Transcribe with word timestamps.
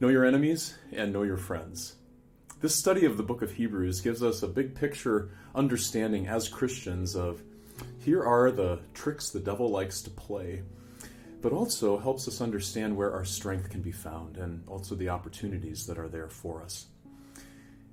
Know 0.00 0.08
your 0.08 0.24
enemies 0.24 0.74
and 0.92 1.12
know 1.12 1.24
your 1.24 1.36
friends. 1.36 1.96
This 2.60 2.76
study 2.76 3.04
of 3.04 3.16
the 3.16 3.24
book 3.24 3.42
of 3.42 3.50
Hebrews 3.50 4.00
gives 4.00 4.22
us 4.22 4.44
a 4.44 4.48
big 4.48 4.76
picture 4.76 5.30
understanding 5.56 6.28
as 6.28 6.48
Christians 6.48 7.16
of 7.16 7.42
here 7.98 8.22
are 8.22 8.52
the 8.52 8.78
tricks 8.94 9.30
the 9.30 9.40
devil 9.40 9.68
likes 9.68 10.00
to 10.02 10.10
play, 10.10 10.62
but 11.42 11.52
also 11.52 11.98
helps 11.98 12.28
us 12.28 12.40
understand 12.40 12.96
where 12.96 13.12
our 13.12 13.24
strength 13.24 13.70
can 13.70 13.82
be 13.82 13.90
found 13.90 14.36
and 14.36 14.62
also 14.68 14.94
the 14.94 15.08
opportunities 15.08 15.84
that 15.86 15.98
are 15.98 16.08
there 16.08 16.28
for 16.28 16.62
us. 16.62 16.86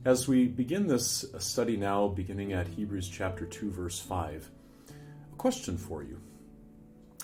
As 0.06 0.28
we 0.28 0.46
begin 0.46 0.86
this 0.86 1.26
study 1.40 1.76
now, 1.76 2.08
beginning 2.08 2.54
at 2.54 2.68
Hebrews 2.68 3.10
chapter 3.10 3.48
2, 3.48 3.72
verse 3.72 4.00
5, 4.00 4.48
a 4.90 5.36
question 5.38 5.76
for 5.76 6.04
you. 6.04 6.22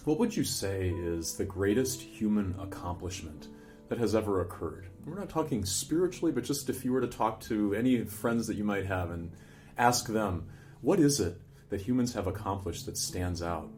What 0.05 0.18
would 0.18 0.35
you 0.35 0.43
say 0.43 0.90
is 0.90 1.35
the 1.35 1.45
greatest 1.45 2.02
human 2.02 2.55
accomplishment 2.59 3.48
that 3.91 4.00
has 4.00 4.16
ever 4.16 4.40
occurred? 4.40 4.88
We're 5.05 5.20
not 5.20 5.27
talking 5.27 5.66
spiritually, 5.66 6.32
but 6.32 6.45
just 6.45 6.70
if 6.70 6.86
you 6.86 6.94
were 6.94 7.02
to 7.02 7.08
talk 7.08 7.41
to 7.41 7.73
any 7.73 8.05
friends 8.05 8.48
that 8.48 8.55
you 8.55 8.63
might 8.63 8.86
have 8.86 9.12
and 9.12 9.34
ask 9.77 10.08
them, 10.08 10.48
what 10.80 10.98
is 10.98 11.20
it 11.20 11.41
that 11.68 11.82
humans 11.82 12.13
have 12.13 12.26
accomplished 12.26 12.85
that 12.85 12.96
stands 12.96 13.44
out? 13.44 13.70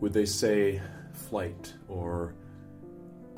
Would 0.00 0.12
they 0.12 0.26
say 0.26 0.82
flight 1.14 1.72
or 1.88 2.34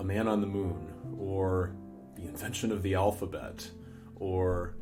a 0.00 0.04
man 0.04 0.26
on 0.26 0.40
the 0.40 0.48
moon 0.48 0.92
or 1.16 1.76
the 2.16 2.22
invention 2.22 2.72
of 2.72 2.82
the 2.82 2.94
alphabet 2.94 3.70
or 4.16 4.74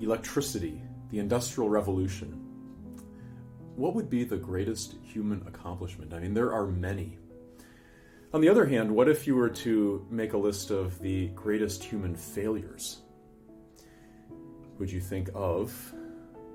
electricity, 0.00 0.80
the 1.10 1.18
Industrial 1.18 1.68
Revolution? 1.68 2.42
what 3.76 3.94
would 3.94 4.10
be 4.10 4.24
the 4.24 4.36
greatest 4.36 4.96
human 5.02 5.42
accomplishment? 5.46 6.12
I 6.12 6.20
mean, 6.20 6.34
there 6.34 6.52
are 6.52 6.66
many. 6.66 7.18
On 8.34 8.40
the 8.40 8.48
other 8.48 8.64
hand, 8.64 8.90
what 8.90 9.10
if 9.10 9.26
you 9.26 9.36
were 9.36 9.50
to 9.50 10.06
make 10.10 10.32
a 10.32 10.38
list 10.38 10.70
of 10.70 10.98
the 11.00 11.28
greatest 11.28 11.84
human 11.84 12.16
failures? 12.16 13.02
Would 14.78 14.90
you 14.90 15.00
think 15.00 15.28
of 15.34 15.92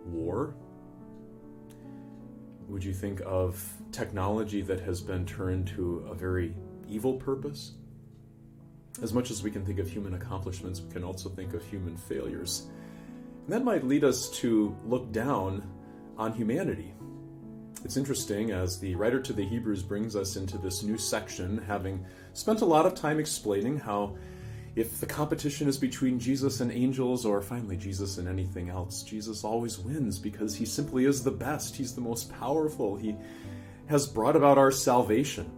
war? 0.03 0.55
Would 2.67 2.83
you 2.83 2.95
think 2.95 3.22
of 3.23 3.64
technology 3.92 4.64
that 4.64 4.80
has 4.80 5.02
been 5.02 5.23
turned 5.23 5.67
to 5.67 6.00
a 6.09 6.16
very 6.16 6.55
evil 6.89 7.14
purpose? 7.14 7.73
As 9.03 9.14
much 9.14 9.30
as 9.30 9.44
we 9.44 9.52
can 9.52 9.64
think 9.64 9.78
of 9.78 9.88
human 9.88 10.16
accomplishments, 10.16 10.81
we 10.81 10.92
can 10.92 11.03
also 11.03 11.30
think 11.30 11.53
of 11.53 11.64
human 11.64 11.95
failures. 11.95 12.72
And 13.44 13.53
that 13.53 13.64
might 13.64 13.86
lead 13.86 14.03
us 14.03 14.31
to 14.39 14.75
look 14.83 15.11
down 15.11 15.70
on 16.17 16.33
humanity 16.33 16.95
it's 17.83 17.97
interesting 17.97 18.52
as 18.52 18.80
the 18.80 18.95
writer 18.95 19.20
to 19.22 19.33
the 19.33 19.45
Hebrews 19.45 19.83
brings 19.83 20.16
us 20.16 20.36
into 20.36 20.58
this 20.58 20.83
new 20.83 20.97
section, 20.97 21.64
having 21.67 22.06
spent 22.33 22.61
a 22.61 22.66
lot 22.66 22.86
of 22.86 22.95
time 22.95 23.20
explaining 23.20 23.78
how 23.78 24.17
if 24.75 25.00
the 25.00 25.06
competition 25.08 25.67
is 25.67 25.78
between 25.78 26.20
Jesus 26.20 26.59
and 26.59 26.72
angels, 26.72 27.25
or 27.25 27.42
finally 27.42 27.78
Jesus 27.78 28.20
and 28.20 28.28
anything 28.28 28.70
else, 28.70 29.02
Jesus 29.02 29.44
always 29.44 29.80
wins 29.80 30.20
because 30.20 30.55
he 30.55 30.66
simply 30.66 31.05
is 31.05 31.23
the 31.23 31.31
best. 31.31 31.75
He's 31.75 31.95
the 31.95 32.02
most 32.02 32.31
powerful. 32.31 32.95
He 32.95 33.16
has 33.88 34.05
brought 34.05 34.36
about 34.36 34.59
our 34.59 34.72
salvation. 34.72 35.52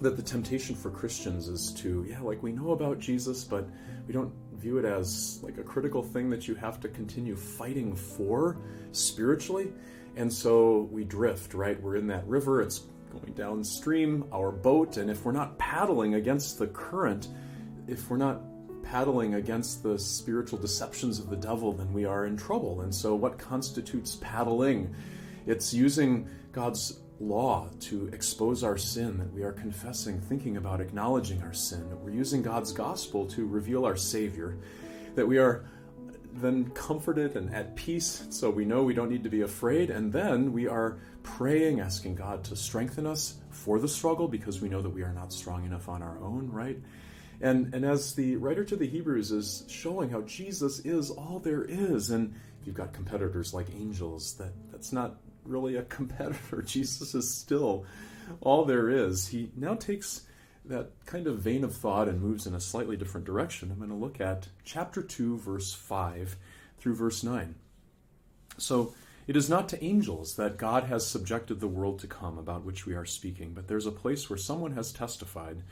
That 0.00 0.16
the 0.16 0.22
temptation 0.22 0.74
for 0.74 0.90
Christians 0.90 1.48
is 1.48 1.72
to, 1.74 2.04
yeah, 2.08 2.20
like 2.20 2.42
we 2.42 2.52
know 2.52 2.72
about 2.72 2.98
Jesus, 2.98 3.44
but 3.44 3.68
we 4.06 4.12
don't 4.12 4.32
view 4.54 4.78
it 4.78 4.84
as 4.84 5.38
like 5.42 5.58
a 5.58 5.62
critical 5.62 6.02
thing 6.02 6.28
that 6.30 6.48
you 6.48 6.54
have 6.56 6.80
to 6.80 6.88
continue 6.88 7.36
fighting 7.36 7.94
for 7.94 8.58
spiritually. 8.92 9.72
And 10.16 10.32
so 10.32 10.88
we 10.90 11.04
drift, 11.04 11.54
right? 11.54 11.80
We're 11.80 11.96
in 11.96 12.06
that 12.08 12.26
river, 12.26 12.62
it's 12.62 12.80
going 13.10 13.34
downstream, 13.34 14.24
our 14.32 14.50
boat, 14.50 14.96
and 14.96 15.10
if 15.10 15.24
we're 15.24 15.32
not 15.32 15.58
paddling 15.58 16.14
against 16.14 16.58
the 16.58 16.66
current, 16.68 17.28
if 17.86 18.10
we're 18.10 18.16
not 18.16 18.40
paddling 18.82 19.34
against 19.34 19.82
the 19.82 19.98
spiritual 19.98 20.58
deceptions 20.58 21.18
of 21.18 21.28
the 21.28 21.36
devil, 21.36 21.72
then 21.72 21.92
we 21.92 22.04
are 22.04 22.26
in 22.26 22.36
trouble. 22.36 22.80
And 22.82 22.94
so, 22.94 23.14
what 23.14 23.38
constitutes 23.38 24.16
paddling? 24.16 24.94
It's 25.46 25.74
using 25.74 26.28
God's 26.52 27.00
law 27.20 27.68
to 27.80 28.08
expose 28.08 28.62
our 28.62 28.76
sin, 28.76 29.18
that 29.18 29.32
we 29.32 29.42
are 29.42 29.52
confessing, 29.52 30.20
thinking 30.20 30.56
about, 30.56 30.80
acknowledging 30.80 31.42
our 31.42 31.52
sin, 31.52 31.88
we're 32.02 32.10
using 32.10 32.42
God's 32.42 32.72
gospel 32.72 33.26
to 33.26 33.46
reveal 33.46 33.84
our 33.84 33.96
Savior, 33.96 34.58
that 35.14 35.26
we 35.26 35.38
are 35.38 35.64
then 36.40 36.70
comforted 36.70 37.36
and 37.36 37.54
at 37.54 37.76
peace, 37.76 38.26
so 38.30 38.50
we 38.50 38.64
know 38.64 38.82
we 38.82 38.94
don't 38.94 39.10
need 39.10 39.24
to 39.24 39.30
be 39.30 39.42
afraid. 39.42 39.90
And 39.90 40.12
then 40.12 40.52
we 40.52 40.68
are 40.68 40.98
praying, 41.22 41.80
asking 41.80 42.14
God 42.14 42.44
to 42.44 42.56
strengthen 42.56 43.06
us 43.06 43.36
for 43.50 43.78
the 43.78 43.88
struggle 43.88 44.28
because 44.28 44.60
we 44.60 44.68
know 44.68 44.82
that 44.82 44.90
we 44.90 45.02
are 45.02 45.12
not 45.12 45.32
strong 45.32 45.64
enough 45.64 45.88
on 45.88 46.02
our 46.02 46.18
own, 46.18 46.50
right? 46.50 46.78
And, 47.40 47.74
and 47.74 47.84
as 47.84 48.14
the 48.14 48.36
writer 48.36 48.64
to 48.64 48.76
the 48.76 48.86
Hebrews 48.86 49.30
is 49.30 49.64
showing 49.68 50.10
how 50.10 50.22
Jesus 50.22 50.80
is 50.80 51.10
all 51.10 51.38
there 51.38 51.64
is, 51.64 52.10
and 52.10 52.34
you've 52.64 52.76
got 52.76 52.92
competitors 52.92 53.52
like 53.52 53.66
angels, 53.74 54.34
that, 54.34 54.52
that's 54.70 54.92
not 54.92 55.16
really 55.44 55.76
a 55.76 55.82
competitor. 55.98 56.62
Jesus 56.62 57.14
is 57.14 57.32
still 57.32 57.84
all 58.40 58.64
there 58.64 58.90
is. 58.90 59.28
He 59.28 59.50
now 59.56 59.74
takes 59.74 60.22
that 60.68 60.90
kind 61.06 61.26
of 61.26 61.38
vein 61.38 61.64
of 61.64 61.74
thought 61.74 62.08
and 62.08 62.20
moves 62.20 62.46
in 62.46 62.54
a 62.54 62.60
slightly 62.60 62.96
different 62.96 63.26
direction. 63.26 63.70
I'm 63.70 63.78
going 63.78 63.90
to 63.90 63.96
look 63.96 64.20
at 64.20 64.48
chapter 64.64 65.02
2, 65.02 65.38
verse 65.38 65.72
5 65.72 66.36
through 66.78 66.94
verse 66.94 67.22
9. 67.22 67.54
So, 68.58 68.94
it 69.26 69.36
is 69.36 69.50
not 69.50 69.68
to 69.70 69.84
angels 69.84 70.36
that 70.36 70.56
God 70.56 70.84
has 70.84 71.04
subjected 71.04 71.58
the 71.58 71.66
world 71.66 71.98
to 71.98 72.06
come 72.06 72.38
about 72.38 72.64
which 72.64 72.86
we 72.86 72.94
are 72.94 73.04
speaking, 73.04 73.54
but 73.54 73.66
there's 73.66 73.86
a 73.86 73.92
place 73.92 74.30
where 74.30 74.36
someone 74.36 74.72
has 74.72 74.92
testified 74.92 75.62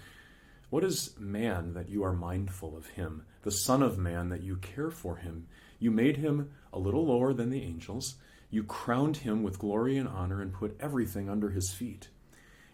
What 0.70 0.82
is 0.82 1.14
man 1.20 1.74
that 1.74 1.88
you 1.88 2.02
are 2.02 2.12
mindful 2.12 2.76
of 2.76 2.88
him, 2.88 3.24
the 3.42 3.52
Son 3.52 3.80
of 3.80 3.96
Man 3.96 4.28
that 4.30 4.42
you 4.42 4.56
care 4.56 4.90
for 4.90 5.16
him? 5.16 5.46
You 5.78 5.92
made 5.92 6.16
him 6.16 6.50
a 6.72 6.80
little 6.80 7.06
lower 7.06 7.32
than 7.32 7.50
the 7.50 7.62
angels. 7.62 8.16
You 8.50 8.64
crowned 8.64 9.18
him 9.18 9.44
with 9.44 9.60
glory 9.60 9.96
and 9.96 10.08
honor 10.08 10.40
and 10.40 10.52
put 10.52 10.76
everything 10.80 11.28
under 11.28 11.50
his 11.50 11.72
feet. 11.72 12.08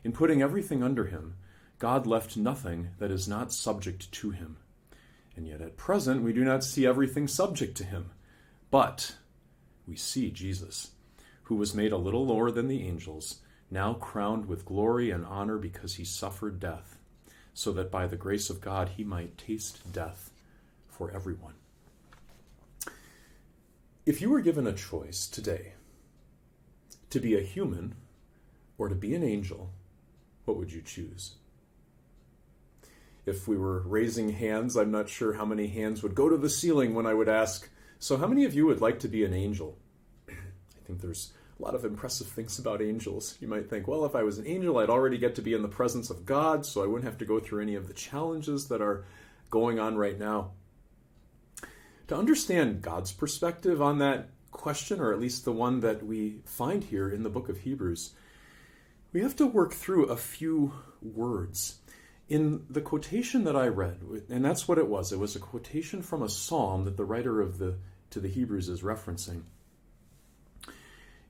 In 0.02 0.12
putting 0.12 0.40
everything 0.40 0.82
under 0.82 1.06
him, 1.06 1.34
God 1.80 2.06
left 2.06 2.36
nothing 2.36 2.90
that 2.98 3.10
is 3.10 3.26
not 3.26 3.54
subject 3.54 4.12
to 4.12 4.30
him. 4.30 4.58
And 5.34 5.48
yet 5.48 5.62
at 5.62 5.78
present 5.78 6.22
we 6.22 6.34
do 6.34 6.44
not 6.44 6.62
see 6.62 6.86
everything 6.86 7.26
subject 7.26 7.74
to 7.78 7.84
him. 7.84 8.10
But 8.70 9.16
we 9.88 9.96
see 9.96 10.30
Jesus, 10.30 10.90
who 11.44 11.56
was 11.56 11.74
made 11.74 11.90
a 11.90 11.96
little 11.96 12.26
lower 12.26 12.50
than 12.50 12.68
the 12.68 12.86
angels, 12.86 13.40
now 13.70 13.94
crowned 13.94 14.46
with 14.46 14.66
glory 14.66 15.10
and 15.10 15.24
honor 15.24 15.56
because 15.56 15.94
he 15.94 16.04
suffered 16.04 16.60
death, 16.60 16.98
so 17.54 17.72
that 17.72 17.90
by 17.90 18.06
the 18.06 18.16
grace 18.16 18.50
of 18.50 18.60
God 18.60 18.90
he 18.90 19.02
might 19.02 19.38
taste 19.38 19.90
death 19.90 20.30
for 20.86 21.10
everyone. 21.10 21.54
If 24.04 24.20
you 24.20 24.28
were 24.28 24.42
given 24.42 24.66
a 24.66 24.74
choice 24.74 25.26
today 25.26 25.72
to 27.08 27.20
be 27.20 27.36
a 27.36 27.42
human 27.42 27.94
or 28.76 28.90
to 28.90 28.94
be 28.94 29.14
an 29.14 29.24
angel, 29.24 29.72
what 30.44 30.58
would 30.58 30.72
you 30.72 30.82
choose? 30.82 31.36
If 33.30 33.48
we 33.48 33.56
were 33.56 33.80
raising 33.80 34.30
hands, 34.30 34.76
I'm 34.76 34.90
not 34.90 35.08
sure 35.08 35.32
how 35.32 35.46
many 35.46 35.68
hands 35.68 36.02
would 36.02 36.14
go 36.14 36.28
to 36.28 36.36
the 36.36 36.50
ceiling 36.50 36.94
when 36.94 37.06
I 37.06 37.14
would 37.14 37.28
ask, 37.28 37.70
So, 37.98 38.16
how 38.16 38.26
many 38.26 38.44
of 38.44 38.52
you 38.52 38.66
would 38.66 38.80
like 38.80 39.00
to 39.00 39.08
be 39.08 39.24
an 39.24 39.32
angel? 39.32 39.78
I 40.28 40.84
think 40.86 41.00
there's 41.00 41.32
a 41.58 41.62
lot 41.62 41.74
of 41.74 41.84
impressive 41.84 42.26
things 42.26 42.58
about 42.58 42.82
angels. 42.82 43.38
You 43.40 43.48
might 43.48 43.70
think, 43.70 43.86
well, 43.86 44.04
if 44.04 44.14
I 44.14 44.22
was 44.22 44.38
an 44.38 44.46
angel, 44.46 44.78
I'd 44.78 44.90
already 44.90 45.16
get 45.16 45.36
to 45.36 45.42
be 45.42 45.54
in 45.54 45.62
the 45.62 45.68
presence 45.68 46.10
of 46.10 46.26
God, 46.26 46.66
so 46.66 46.82
I 46.82 46.86
wouldn't 46.86 47.04
have 47.04 47.18
to 47.18 47.24
go 47.24 47.38
through 47.38 47.62
any 47.62 47.76
of 47.76 47.86
the 47.86 47.94
challenges 47.94 48.68
that 48.68 48.82
are 48.82 49.04
going 49.48 49.78
on 49.78 49.96
right 49.96 50.18
now. 50.18 50.52
To 52.08 52.16
understand 52.16 52.82
God's 52.82 53.12
perspective 53.12 53.80
on 53.80 53.98
that 53.98 54.30
question, 54.50 55.00
or 55.00 55.12
at 55.12 55.20
least 55.20 55.44
the 55.44 55.52
one 55.52 55.80
that 55.80 56.04
we 56.04 56.40
find 56.44 56.82
here 56.82 57.08
in 57.08 57.22
the 57.22 57.30
book 57.30 57.48
of 57.48 57.58
Hebrews, 57.58 58.10
we 59.12 59.20
have 59.20 59.36
to 59.36 59.46
work 59.46 59.72
through 59.72 60.06
a 60.06 60.16
few 60.16 60.72
words 61.02 61.80
in 62.30 62.64
the 62.70 62.80
quotation 62.80 63.42
that 63.44 63.56
I 63.56 63.66
read, 63.66 63.98
and 64.30 64.44
that's 64.44 64.68
what 64.68 64.78
it 64.78 64.86
was. 64.86 65.12
It 65.12 65.18
was 65.18 65.34
a 65.34 65.40
quotation 65.40 66.00
from 66.00 66.22
a 66.22 66.28
psalm 66.28 66.84
that 66.84 66.96
the 66.96 67.04
writer 67.04 67.40
of 67.40 67.58
the 67.58 67.74
to 68.10 68.20
the 68.20 68.28
Hebrews 68.28 68.68
is 68.68 68.82
referencing. 68.82 69.42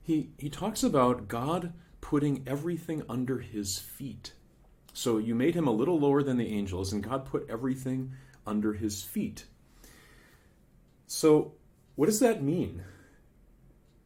He 0.01 0.29
he 0.37 0.49
talks 0.49 0.83
about 0.83 1.27
God 1.27 1.73
putting 2.01 2.43
everything 2.47 3.03
under 3.09 3.39
his 3.39 3.79
feet. 3.79 4.33
So 4.93 5.17
you 5.17 5.33
made 5.33 5.55
him 5.55 5.67
a 5.67 5.71
little 5.71 5.99
lower 5.99 6.21
than 6.21 6.37
the 6.37 6.53
angels, 6.53 6.93
and 6.93 7.03
God 7.03 7.25
put 7.25 7.49
everything 7.49 8.11
under 8.45 8.73
his 8.73 9.01
feet. 9.01 9.45
So 11.07 11.53
what 11.95 12.05
does 12.05 12.19
that 12.19 12.43
mean? 12.43 12.83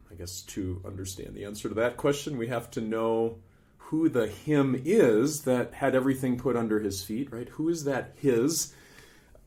I 0.09 0.15
guess 0.15 0.41
to 0.41 0.81
understand 0.85 1.35
the 1.35 1.43
answer 1.43 1.67
to 1.67 1.75
that 1.75 1.97
question, 1.97 2.37
we 2.37 2.47
have 2.47 2.71
to 2.71 2.81
know 2.81 3.39
who 3.89 4.09
the 4.09 4.27
him 4.27 4.79
is 4.83 5.41
that 5.43 5.73
had 5.73 5.95
everything 5.95 6.37
put 6.37 6.55
under 6.55 6.79
his 6.79 7.03
feet, 7.03 7.31
right? 7.31 7.49
Who 7.49 7.69
is 7.69 7.83
that 7.83 8.13
his? 8.17 8.73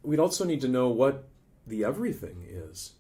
We'd 0.03 0.21
also 0.21 0.45
need 0.45 0.61
to 0.63 0.69
know 0.69 0.89
what 0.89 1.29
the 1.67 1.85
everything 1.85 2.45
is. 2.49 2.93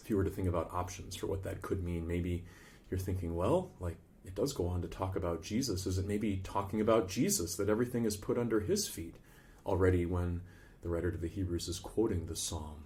If 0.00 0.10
you 0.10 0.16
were 0.16 0.24
to 0.24 0.30
think 0.30 0.48
about 0.48 0.70
options 0.72 1.16
for 1.16 1.26
what 1.26 1.42
that 1.44 1.62
could 1.62 1.82
mean, 1.82 2.06
maybe 2.06 2.44
you're 2.90 3.00
thinking, 3.00 3.34
well, 3.34 3.70
like 3.80 3.96
it 4.24 4.34
does 4.34 4.52
go 4.52 4.66
on 4.66 4.82
to 4.82 4.88
talk 4.88 5.16
about 5.16 5.42
Jesus. 5.42 5.86
Is 5.86 5.98
it 5.98 6.06
maybe 6.06 6.40
talking 6.44 6.80
about 6.80 7.08
Jesus 7.08 7.56
that 7.56 7.68
everything 7.68 8.04
is 8.04 8.16
put 8.16 8.38
under 8.38 8.60
his 8.60 8.88
feet? 8.88 9.16
already 9.68 10.06
when 10.06 10.40
the 10.82 10.88
writer 10.88 11.10
to 11.10 11.18
the 11.18 11.28
Hebrews 11.28 11.68
is 11.68 11.78
quoting 11.78 12.26
the 12.26 12.34
psalm. 12.34 12.84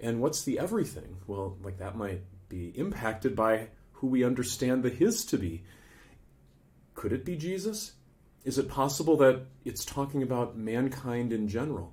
And 0.00 0.20
what's 0.20 0.42
the 0.42 0.58
everything? 0.58 1.16
Well, 1.26 1.56
like 1.62 1.78
that 1.78 1.96
might 1.96 2.22
be 2.48 2.72
impacted 2.74 3.36
by 3.36 3.68
who 3.92 4.08
we 4.08 4.24
understand 4.24 4.82
the 4.82 4.90
His 4.90 5.24
to 5.26 5.38
be. 5.38 5.62
Could 7.04 7.12
it 7.12 7.26
be 7.26 7.36
Jesus? 7.36 7.92
Is 8.46 8.56
it 8.56 8.66
possible 8.66 9.18
that 9.18 9.42
it's 9.62 9.84
talking 9.84 10.22
about 10.22 10.56
mankind 10.56 11.34
in 11.34 11.48
general? 11.48 11.92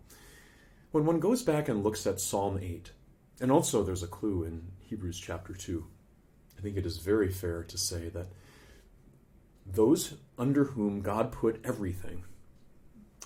When 0.91 1.05
one 1.05 1.19
goes 1.19 1.43
back 1.43 1.67
and 1.67 1.83
looks 1.83 2.07
at 2.07 2.21
Psalm 2.21 2.57
8, 2.57 2.93
and 3.41 3.51
also 3.51 3.83
there's 3.83 4.03
a 4.03 4.07
clue 4.07 4.45
in 4.45 4.71
Hebrews 4.79 5.19
chapter 5.19 5.53
2, 5.53 5.85
I 6.57 6.61
think 6.61 6.77
it 6.77 6.85
is 6.85 6.99
very 6.99 7.29
fair 7.29 7.61
to 7.61 7.77
say 7.77 8.07
that 8.07 8.27
those 9.65 10.13
under 10.37 10.63
whom 10.63 11.01
God 11.01 11.33
put 11.33 11.59
everything 11.65 12.23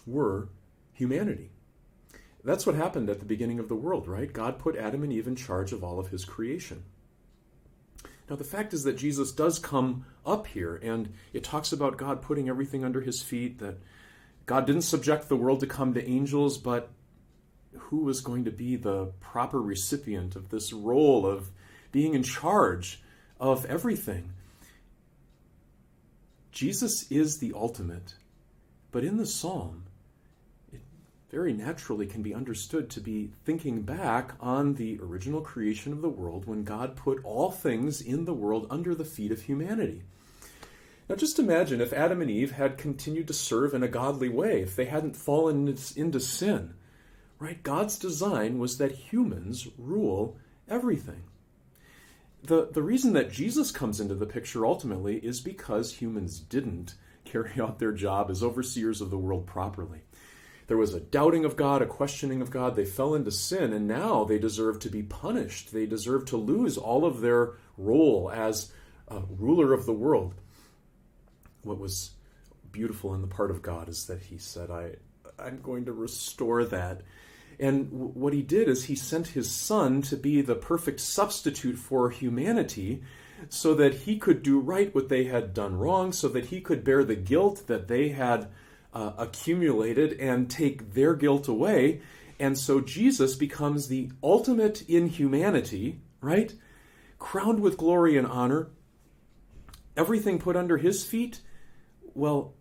were 0.08 0.50
humanity. 0.92 1.52
That's 2.44 2.66
what 2.66 2.74
happened 2.74 3.12
at 3.12 3.20
the 3.20 3.26
beginning 3.26 3.60
of 3.60 3.70
the 3.70 3.76
world, 3.76 4.08
right? 4.08 4.34
God 4.34 4.58
put 4.58 4.76
Adam 4.76 5.04
and 5.04 5.14
Eve 5.14 5.28
in 5.28 5.36
charge 5.36 5.72
of 5.72 5.84
all 5.84 6.00
of 6.00 6.08
his 6.08 6.26
creation. 6.26 6.86
Now, 8.30 8.36
the 8.36 8.44
fact 8.44 8.74
is 8.74 8.84
that 8.84 8.98
Jesus 8.98 9.32
does 9.32 9.60
come 9.60 10.06
up 10.26 10.48
here, 10.48 10.76
and 10.76 11.14
it 11.32 11.44
talks 11.44 11.72
about 11.72 11.98
God 11.98 12.22
putting 12.22 12.50
everything 12.50 12.84
under 12.84 13.02
his 13.02 13.22
feet, 13.22 13.60
that 13.60 13.78
God 14.46 14.66
didn't 14.66 14.82
subject 14.82 15.30
the 15.30 15.36
world 15.36 15.60
to 15.60 15.68
come 15.68 15.94
to 15.94 16.10
angels, 16.10 16.58
but 16.58 16.90
who 17.74 17.98
was 18.00 18.22
going 18.22 18.46
to 18.46 18.52
be 18.52 18.76
the 18.76 19.08
proper 19.20 19.62
recipient 19.62 20.36
of 20.36 20.50
this 20.50 20.74
role 20.74 21.26
of 21.26 21.52
being 21.92 22.14
in 22.14 22.24
charge 22.24 23.02
of 23.40 23.66
everything? 23.66 24.32
Jesus 26.52 27.12
is 27.12 27.38
the 27.38 27.54
ultimate, 27.54 28.16
but 28.92 29.04
in 29.04 29.18
the 29.18 29.26
psalm, 29.26 29.85
very 31.36 31.52
naturally 31.52 32.06
can 32.06 32.22
be 32.22 32.34
understood 32.34 32.90
to 32.90 33.02
be 33.02 33.30
thinking 33.44 33.82
back 33.82 34.32
on 34.40 34.76
the 34.76 34.98
original 35.02 35.42
creation 35.42 35.92
of 35.92 36.02
the 36.02 36.08
world 36.08 36.46
when 36.46 36.64
God 36.64 36.96
put 36.96 37.20
all 37.26 37.52
things 37.52 38.00
in 38.00 38.24
the 38.24 38.34
world 38.34 38.66
under 38.70 38.96
the 38.96 39.04
feet 39.04 39.34
of 39.34 39.42
humanity. 39.42 40.04
Now, 41.10 41.16
just 41.18 41.38
imagine 41.38 41.82
if 41.82 41.92
Adam 41.92 42.22
and 42.22 42.32
Eve 42.32 42.52
had 42.52 42.78
continued 42.78 43.28
to 43.28 43.34
serve 43.34 43.74
in 43.74 43.84
a 43.84 43.90
godly 43.90 44.30
way, 44.30 44.62
if 44.62 44.78
they 44.78 44.86
hadn't 44.86 45.18
fallen 45.18 45.68
into 45.98 46.22
sin, 46.22 46.74
right? 47.38 47.62
God's 47.62 48.00
design 48.00 48.58
was 48.58 48.78
that 48.78 48.94
humans 48.94 49.68
rule 49.78 50.38
everything. 50.70 51.24
The, 52.44 52.70
the 52.72 52.82
reason 52.82 53.12
that 53.12 53.30
Jesus 53.30 53.72
comes 53.72 54.00
into 54.00 54.16
the 54.16 54.26
picture 54.26 54.66
ultimately 54.66 55.18
is 55.18 55.42
because 55.42 55.96
humans 55.96 56.40
didn't 56.40 56.96
carry 57.26 57.52
out 57.60 57.80
their 57.80 57.92
job 57.92 58.32
as 58.32 58.42
overseers 58.42 59.02
of 59.02 59.10
the 59.10 59.18
world 59.18 59.46
properly. 59.46 60.04
There 60.68 60.78
was 60.78 60.94
a 60.94 61.00
doubting 61.00 61.46
of 61.46 61.56
God, 61.56 61.82
a 61.82 61.86
questioning 61.86 62.42
of 62.42 62.50
God. 62.50 62.76
They 62.76 62.86
fell 62.86 63.14
into 63.14 63.32
sin, 63.32 63.72
and 63.72 63.88
now 63.88 64.24
they 64.24 64.40
deserve 64.40 64.80
to 64.80 64.90
be 64.90 65.04
punished. 65.04 65.72
They 65.72 65.86
deserve 65.86 66.26
to 66.26 66.38
lose 66.38 66.78
all 66.78 67.06
of 67.06 67.22
their 67.22 67.54
role 67.78 68.32
as 68.32 68.72
ruler 69.30 69.74
of 69.74 69.86
the 69.86 69.94
world. 69.94 70.34
What 71.62 71.80
was 71.80 72.12
beautiful 72.72 73.14
in 73.14 73.22
the 73.22 73.28
part 73.28 73.52
of 73.52 73.62
God 73.62 73.90
is 73.90 74.08
that 74.08 74.24
He 74.24 74.38
said, 74.38 74.72
I, 74.72 74.96
I'm 75.38 75.62
going 75.62 75.86
to 75.86 75.94
restore 75.94 76.66
that. 76.66 77.02
And 77.60 77.92
w- 77.92 78.12
what 78.14 78.34
He 78.34 78.42
did 78.42 78.68
is 78.68 78.86
He 78.86 78.96
sent 78.96 79.28
His 79.28 79.50
Son 79.52 80.02
to 80.04 80.18
be 80.18 80.42
the 80.42 80.56
perfect 80.56 81.00
substitute 81.00 81.78
for 81.78 82.10
humanity 82.10 83.04
so 83.50 83.76
that 83.76 83.94
He 83.94 84.18
could 84.18 84.42
do 84.42 84.60
right 84.60 84.94
what 84.94 85.10
they 85.10 85.26
had 85.26 85.54
done 85.54 85.78
wrong, 85.78 86.12
so 86.12 86.28
that 86.30 86.46
He 86.46 86.60
could 86.60 86.84
bear 86.84 87.04
the 87.04 87.16
guilt 87.16 87.68
that 87.68 87.88
they 87.88 88.10
had 88.10 88.48
uh, 88.96 89.12
accumulated 89.18 90.14
and 90.20 90.50
take 90.50 90.94
their 90.94 91.14
guilt 91.14 91.48
away. 91.50 92.02
And 92.40 92.58
so 92.58 92.80
Jesus 92.80 93.36
becomes 93.36 93.88
the 93.88 94.10
ultimate 94.24 94.82
in 94.90 95.08
humanity, 95.08 96.00
right? 96.22 96.54
Crowned 97.20 97.60
with 97.60 97.78
glory 97.78 98.18
and 98.18 98.26
honor, 98.26 98.70
everything 99.98 100.40
put 100.40 100.56
under 100.56 100.78
his 100.78 101.06
feet. 101.06 101.42
Well, 102.14 102.54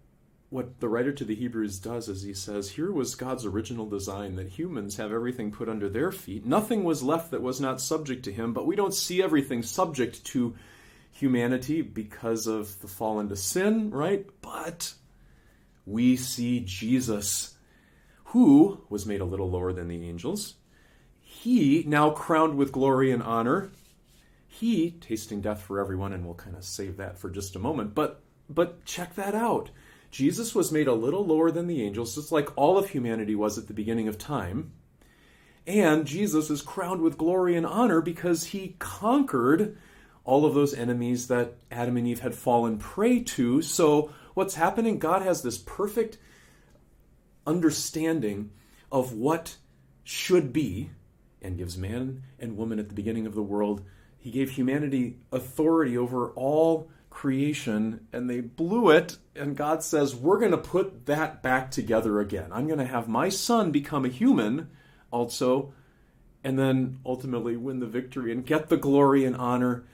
what 0.51 0.81
the 0.81 0.89
writer 0.89 1.13
to 1.13 1.25
the 1.25 1.35
Hebrews 1.35 1.79
does 1.79 2.09
is 2.09 2.23
he 2.23 2.35
says, 2.35 2.71
Here 2.71 2.93
was 2.93 3.15
God's 3.15 3.45
original 3.45 3.87
design 3.87 4.37
that 4.37 4.49
humans 4.49 4.97
have 4.97 5.13
everything 5.13 5.51
put 5.51 5.69
under 5.69 5.89
their 5.89 6.13
feet. 6.13 6.47
Nothing 6.47 6.85
was 6.85 7.03
left 7.03 7.31
that 7.31 7.43
was 7.43 7.61
not 7.61 7.81
subject 7.81 8.25
to 8.25 8.33
him, 8.33 8.53
but 8.53 8.67
we 8.67 8.77
don't 8.77 8.95
see 8.95 9.23
everything 9.23 9.63
subject 9.63 10.25
to 10.27 10.55
humanity 11.11 11.83
because 11.83 12.47
of 12.47 12.81
the 12.81 12.89
fall 12.89 13.19
into 13.19 13.37
sin, 13.37 13.91
right? 13.91 14.27
But 14.43 14.95
we 15.87 16.17
see 16.17 16.61
Jesus, 16.61 17.55
who 18.27 18.85
was 18.89 19.07
made 19.07 19.21
a 19.21 19.27
little 19.27 19.51
lower 19.51 19.73
than 19.73 19.89
the 19.89 20.09
angels. 20.09 20.55
He, 21.21 21.85
now 21.87 22.11
crowned 22.11 22.57
with 22.57 22.73
glory 22.73 23.11
and 23.11 23.23
honor, 23.23 23.71
he 24.47 24.93
tasting 24.93 25.41
death 25.41 25.63
for 25.63 25.81
everyone, 25.81 26.13
and 26.13 26.25
we'll 26.25 26.35
kind 26.35 26.57
of 26.57 26.65
save 26.65 26.97
that 26.99 27.19
for 27.19 27.29
just 27.29 27.57
a 27.57 27.59
moment. 27.59 27.95
But 27.95 28.21
but 28.49 28.85
check 28.85 29.15
that 29.15 29.35
out. 29.35 29.71
Jesus 30.11 30.55
was 30.55 30.71
made 30.71 30.87
a 30.87 30.95
little 30.95 31.27
lower 31.27 31.51
than 31.51 31.67
the 31.67 31.83
angels, 31.83 32.15
just 32.15 32.31
like 32.31 32.57
all 32.57 32.79
of 32.79 32.91
humanity 32.91 33.35
was 33.35 33.59
at 33.59 33.67
the 33.67 33.75
beginning 33.75 34.07
of 34.07 34.17
time. 34.17 34.73
And 35.67 36.07
Jesus 36.07 36.51
is 36.51 36.63
crowned 36.63 37.01
with 37.01 37.19
glory 37.19 37.57
and 37.57 37.67
honor 37.67 38.01
because 38.01 38.45
he 38.45 38.77
conquered 38.79 39.77
all 40.25 40.45
of 40.45 40.55
those 40.55 40.75
enemies 40.75 41.27
that 41.29 41.55
Adam 41.71 41.97
and 41.97 42.07
Eve 42.07 42.21
had 42.21 42.35
fallen 42.35 42.79
prey 42.79 43.21
to. 43.21 43.61
So 43.63 44.13
what's 44.35 44.55
happening, 44.55 44.99
God 44.99 45.23
has 45.23 45.43
this 45.43 45.59
perfect 45.59 46.19
understanding 47.47 48.51
of 48.93 49.13
what 49.13 49.57
should 50.05 50.53
be 50.53 50.91
and 51.43 51.59
gives 51.59 51.77
man 51.77 52.23
and 52.39 52.57
woman 52.57 52.79
at 52.79 52.89
the 52.89 52.95
beginning 52.95 53.27
of 53.27 53.35
the 53.35 53.43
world. 53.43 53.83
He 54.19 54.31
gave 54.31 54.51
humanity 54.51 55.19
authority 55.33 55.99
over 55.99 56.31
all 56.31 56.89
creation 57.11 58.07
and 58.13 58.29
they 58.29 58.41
blew 58.41 58.91
it. 58.91 59.19
And 59.37 59.57
God 59.57 59.83
says, 59.83 60.15
We're 60.15 60.39
going 60.39 60.51
to 60.51 60.59
put 60.59 61.07
that 61.07 61.43
back 61.43 61.71
together 61.71 62.21
again. 62.21 62.51
I'm 62.53 62.67
going 62.67 62.79
to 62.79 62.87
have 62.87 63.09
my 63.09 63.29
son 63.29 63.71
become 63.71 64.05
a 64.05 64.09
human 64.09 64.69
also, 65.11 65.73
and 66.43 66.59
then 66.59 66.99
ultimately 67.07 67.57
win 67.57 67.81
the 67.81 67.87
victory 67.87 68.33
and 68.33 68.45
get 68.45 68.69
the 68.69 68.77
glory 68.77 69.25
and 69.25 69.37
honor. 69.37 69.85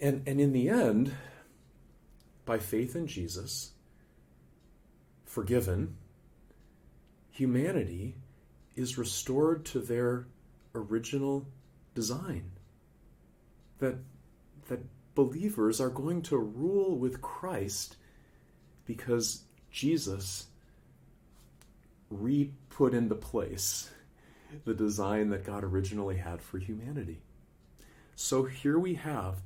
And, 0.00 0.22
and 0.26 0.40
in 0.40 0.52
the 0.52 0.68
end, 0.68 1.14
by 2.46 2.58
faith 2.58 2.96
in 2.96 3.06
Jesus, 3.06 3.72
forgiven, 5.24 5.96
humanity 7.30 8.14
is 8.76 8.96
restored 8.96 9.66
to 9.66 9.80
their 9.80 10.26
original 10.74 11.46
design. 11.94 12.52
That, 13.80 13.96
that 14.68 14.80
believers 15.14 15.80
are 15.80 15.90
going 15.90 16.22
to 16.22 16.38
rule 16.38 16.96
with 16.96 17.20
Christ 17.20 17.96
because 18.86 19.42
Jesus 19.70 20.46
re 22.08 22.52
put 22.70 22.94
into 22.94 23.16
place 23.16 23.90
the 24.64 24.74
design 24.74 25.30
that 25.30 25.44
God 25.44 25.64
originally 25.64 26.16
had 26.16 26.40
for 26.40 26.58
humanity. 26.58 27.20
So 28.14 28.44
here 28.44 28.78
we 28.78 28.94
have 28.94 29.42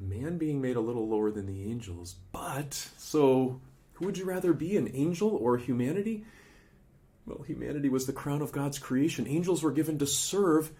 man 0.00 0.38
being 0.38 0.60
made 0.60 0.76
a 0.76 0.80
little 0.80 1.08
lower 1.08 1.30
than 1.30 1.46
the 1.46 1.70
angels. 1.70 2.16
But, 2.32 2.74
so, 2.96 3.60
who 3.94 4.06
would 4.06 4.18
you 4.18 4.24
rather 4.24 4.52
be, 4.52 4.76
an 4.76 4.90
angel 4.94 5.28
or 5.30 5.58
humanity? 5.58 6.24
Well, 7.26 7.42
humanity 7.42 7.88
was 7.88 8.06
the 8.06 8.12
crown 8.12 8.42
of 8.42 8.52
God's 8.52 8.78
creation. 8.78 9.28
Angels 9.28 9.62
were 9.62 9.72
given 9.72 9.98
to 9.98 10.06
serve 10.06 10.72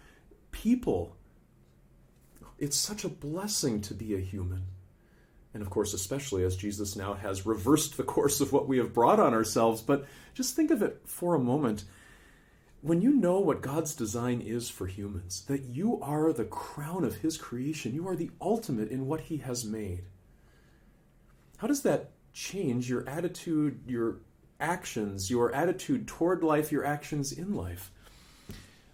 people. 0.51 1.15
It's 2.57 2.77
such 2.77 3.03
a 3.03 3.09
blessing 3.09 3.81
to 3.81 3.93
be 3.93 4.15
a 4.15 4.19
human. 4.19 4.65
And 5.53 5.61
of 5.61 5.69
course, 5.69 5.93
especially 5.93 6.43
as 6.43 6.55
Jesus 6.55 6.95
now 6.95 7.13
has 7.13 7.45
reversed 7.45 7.97
the 7.97 8.03
course 8.03 8.41
of 8.41 8.53
what 8.53 8.67
we 8.67 8.77
have 8.77 8.93
brought 8.93 9.19
on 9.19 9.33
ourselves. 9.33 9.81
But 9.81 10.05
just 10.33 10.55
think 10.55 10.71
of 10.71 10.81
it 10.81 11.01
for 11.05 11.35
a 11.35 11.39
moment 11.39 11.83
when 12.81 13.01
you 13.01 13.11
know 13.13 13.39
what 13.39 13.61
God's 13.61 13.93
design 13.93 14.41
is 14.41 14.69
for 14.69 14.87
humans, 14.87 15.43
that 15.47 15.65
you 15.65 16.01
are 16.01 16.33
the 16.33 16.45
crown 16.45 17.03
of 17.03 17.17
His 17.17 17.37
creation, 17.37 17.93
you 17.93 18.07
are 18.07 18.15
the 18.15 18.31
ultimate 18.41 18.89
in 18.89 19.05
what 19.05 19.21
He 19.21 19.37
has 19.37 19.63
made, 19.63 20.05
how 21.61 21.67
does 21.67 21.83
that 21.83 22.09
change 22.33 22.89
your 22.89 23.07
attitude, 23.07 23.81
your 23.85 24.17
actions, 24.59 25.29
your 25.29 25.53
attitude 25.53 26.07
toward 26.07 26.43
life, 26.43 26.71
your 26.71 26.83
actions 26.83 27.31
in 27.31 27.53
life? 27.53 27.91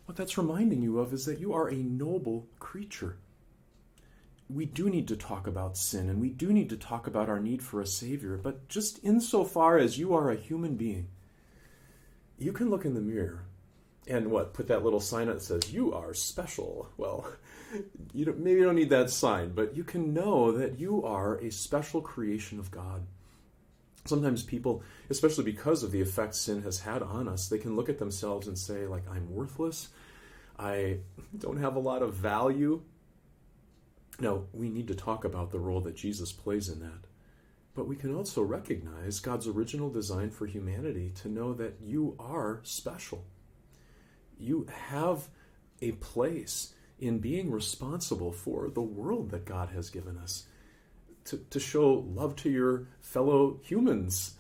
What 0.06 0.18
that's 0.18 0.38
reminding 0.38 0.82
you 0.82 1.00
of 1.00 1.14
is 1.14 1.26
that 1.26 1.40
you 1.40 1.54
are 1.54 1.70
a 1.70 1.76
noble 1.76 2.46
creature. 2.60 3.16
We 4.50 4.66
do 4.66 4.90
need 4.90 5.08
to 5.08 5.16
talk 5.16 5.48
about 5.48 5.78
sin 5.78 6.10
and 6.10 6.20
we 6.20 6.30
do 6.30 6.52
need 6.52 6.70
to 6.72 6.78
talk 6.78 7.08
about 7.08 7.30
our 7.30 7.40
need 7.40 7.64
for 7.64 7.80
a 7.80 7.88
Savior, 7.88 8.36
but 8.36 8.68
just 8.68 9.02
insofar 9.02 9.78
as 9.78 9.98
you 9.98 10.14
are 10.14 10.30
a 10.30 10.36
human 10.36 10.76
being, 10.76 11.08
you 12.38 12.52
can 12.52 12.70
look 12.70 12.84
in 12.84 12.96
the 12.96 13.02
mirror 13.02 13.47
and 14.08 14.32
what 14.32 14.54
put 14.54 14.68
that 14.68 14.84
little 14.84 15.00
sign 15.00 15.28
that 15.28 15.42
says 15.42 15.72
you 15.72 15.94
are 15.94 16.14
special 16.14 16.90
well 16.98 17.30
you 18.14 18.26
don't, 18.26 18.40
maybe 18.40 18.60
you 18.60 18.66
don't 18.66 18.76
need 18.76 18.90
that 18.90 19.10
sign 19.10 19.50
but 19.50 19.76
you 19.76 19.84
can 19.84 20.14
know 20.14 20.52
that 20.52 20.80
you 20.80 21.04
are 21.04 21.38
a 21.40 21.52
special 21.52 22.02
creation 22.02 22.60
of 22.60 22.72
god 22.72 23.06
Sometimes 24.08 24.42
people, 24.44 24.84
especially 25.10 25.44
because 25.44 25.84
of 25.84 25.92
the 25.92 26.02
effect 26.02 26.36
sin 26.36 26.64
has 26.64 26.80
had 26.80 27.04
on 27.04 27.28
us, 27.28 27.50
they 27.50 27.58
can 27.58 27.76
look 27.76 27.90
at 27.90 28.00
themselves 28.00 28.48
and 28.48 28.58
say, 28.58 28.88
like, 28.88 29.04
I'm 29.10 29.34
worthless. 29.34 29.90
I 30.58 31.00
don't 31.38 31.58
have 31.58 31.76
a 31.76 31.80
lot 31.80 32.02
of 32.02 32.14
value. 32.14 32.82
Now, 34.20 34.44
we 34.54 34.70
need 34.70 34.88
to 34.88 34.96
talk 34.96 35.26
about 35.26 35.52
the 35.52 35.60
role 35.60 35.82
that 35.82 35.96
Jesus 35.96 36.32
plays 36.32 36.70
in 36.70 36.80
that. 36.80 37.06
But 37.76 37.88
we 37.88 37.96
can 37.96 38.16
also 38.16 38.42
recognize 38.42 39.20
God's 39.20 39.48
original 39.48 39.90
design 39.90 40.32
for 40.32 40.48
humanity 40.48 41.12
to 41.22 41.28
know 41.28 41.54
that 41.54 41.76
you 41.84 42.16
are 42.20 42.62
special. 42.64 43.26
You 44.40 44.68
have 44.90 45.28
a 45.82 45.92
place 45.94 46.74
in 47.00 47.20
being 47.20 47.52
responsible 47.52 48.32
for 48.32 48.70
the 48.70 48.82
world 48.82 49.30
that 49.32 49.46
God 49.46 49.70
has 49.70 49.90
given 49.90 50.18
us, 50.18 50.46
to, 51.26 51.38
to 51.50 51.60
show 51.60 52.06
love 52.14 52.36
to 52.38 52.50
your 52.50 52.88
fellow 53.02 53.60
humans. 53.64 54.34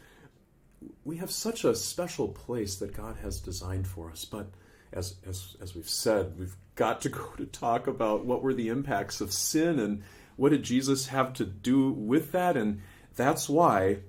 We 1.04 1.18
have 1.18 1.32
such 1.32 1.64
a 1.64 1.76
special 1.76 2.30
place 2.30 2.76
that 2.78 2.96
God 2.96 3.18
has 3.22 3.40
designed 3.40 3.88
for 3.88 4.10
us, 4.10 4.26
but 4.26 4.48
as, 4.94 5.16
as, 5.28 5.56
as 5.62 5.76
we've 5.76 5.90
said, 5.90 6.38
we've 6.40 6.56
got 6.76 7.02
to 7.02 7.10
go 7.10 7.26
to 7.38 7.46
talk 7.46 7.88
about 7.88 8.26
what 8.26 8.42
were 8.42 8.54
the 8.54 8.70
impacts 8.70 9.22
of 9.22 9.32
sin 9.32 9.80
and 9.80 10.04
what 10.36 10.50
did 10.50 10.64
Jesus 10.64 11.08
have 11.08 11.34
to 11.34 11.46
do 11.46 11.92
with 11.92 12.32
that. 12.32 12.56
And 12.56 12.82
that's 13.16 13.50
why 13.50 14.00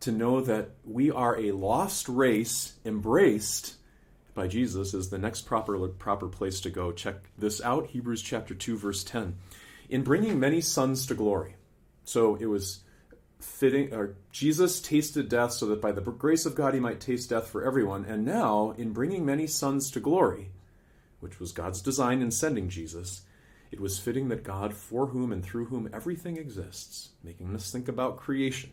to 0.00 0.12
know 0.12 0.40
that 0.42 0.70
we 0.84 1.10
are 1.10 1.38
a 1.38 1.52
lost 1.52 2.08
race 2.08 2.74
embraced 2.84 3.76
by 4.34 4.48
Jesus 4.48 4.94
is 4.94 5.10
the 5.10 5.18
next 5.18 5.42
proper 5.42 5.88
proper 5.88 6.28
place 6.28 6.60
to 6.60 6.70
go. 6.70 6.92
Check 6.92 7.16
this 7.38 7.62
out, 7.62 7.88
Hebrews 7.88 8.22
chapter 8.22 8.54
2 8.54 8.76
verse 8.76 9.04
10. 9.04 9.36
In 9.88 10.02
bringing 10.02 10.40
many 10.40 10.60
sons 10.60 11.06
to 11.06 11.14
glory. 11.14 11.56
So 12.04 12.36
it 12.36 12.46
was 12.46 12.80
fitting 13.40 13.92
or 13.92 14.16
Jesus 14.32 14.80
tasted 14.80 15.28
death 15.28 15.52
so 15.52 15.66
that 15.66 15.80
by 15.80 15.92
the 15.92 16.00
grace 16.00 16.46
of 16.46 16.54
God 16.54 16.74
he 16.74 16.80
might 16.80 17.00
taste 17.00 17.30
death 17.30 17.48
for 17.48 17.64
everyone. 17.64 18.04
And 18.04 18.24
now 18.24 18.74
in 18.76 18.92
bringing 18.92 19.24
many 19.24 19.46
sons 19.46 19.90
to 19.92 20.00
glory, 20.00 20.50
which 21.20 21.38
was 21.38 21.52
God's 21.52 21.80
design 21.80 22.20
in 22.20 22.30
sending 22.30 22.68
Jesus, 22.68 23.22
it 23.70 23.80
was 23.80 23.98
fitting 23.98 24.28
that 24.28 24.44
God, 24.44 24.72
for 24.72 25.06
whom 25.06 25.32
and 25.32 25.44
through 25.44 25.66
whom 25.66 25.88
everything 25.92 26.36
exists, 26.36 27.08
making 27.24 27.52
us 27.56 27.72
think 27.72 27.88
about 27.88 28.18
creation, 28.18 28.70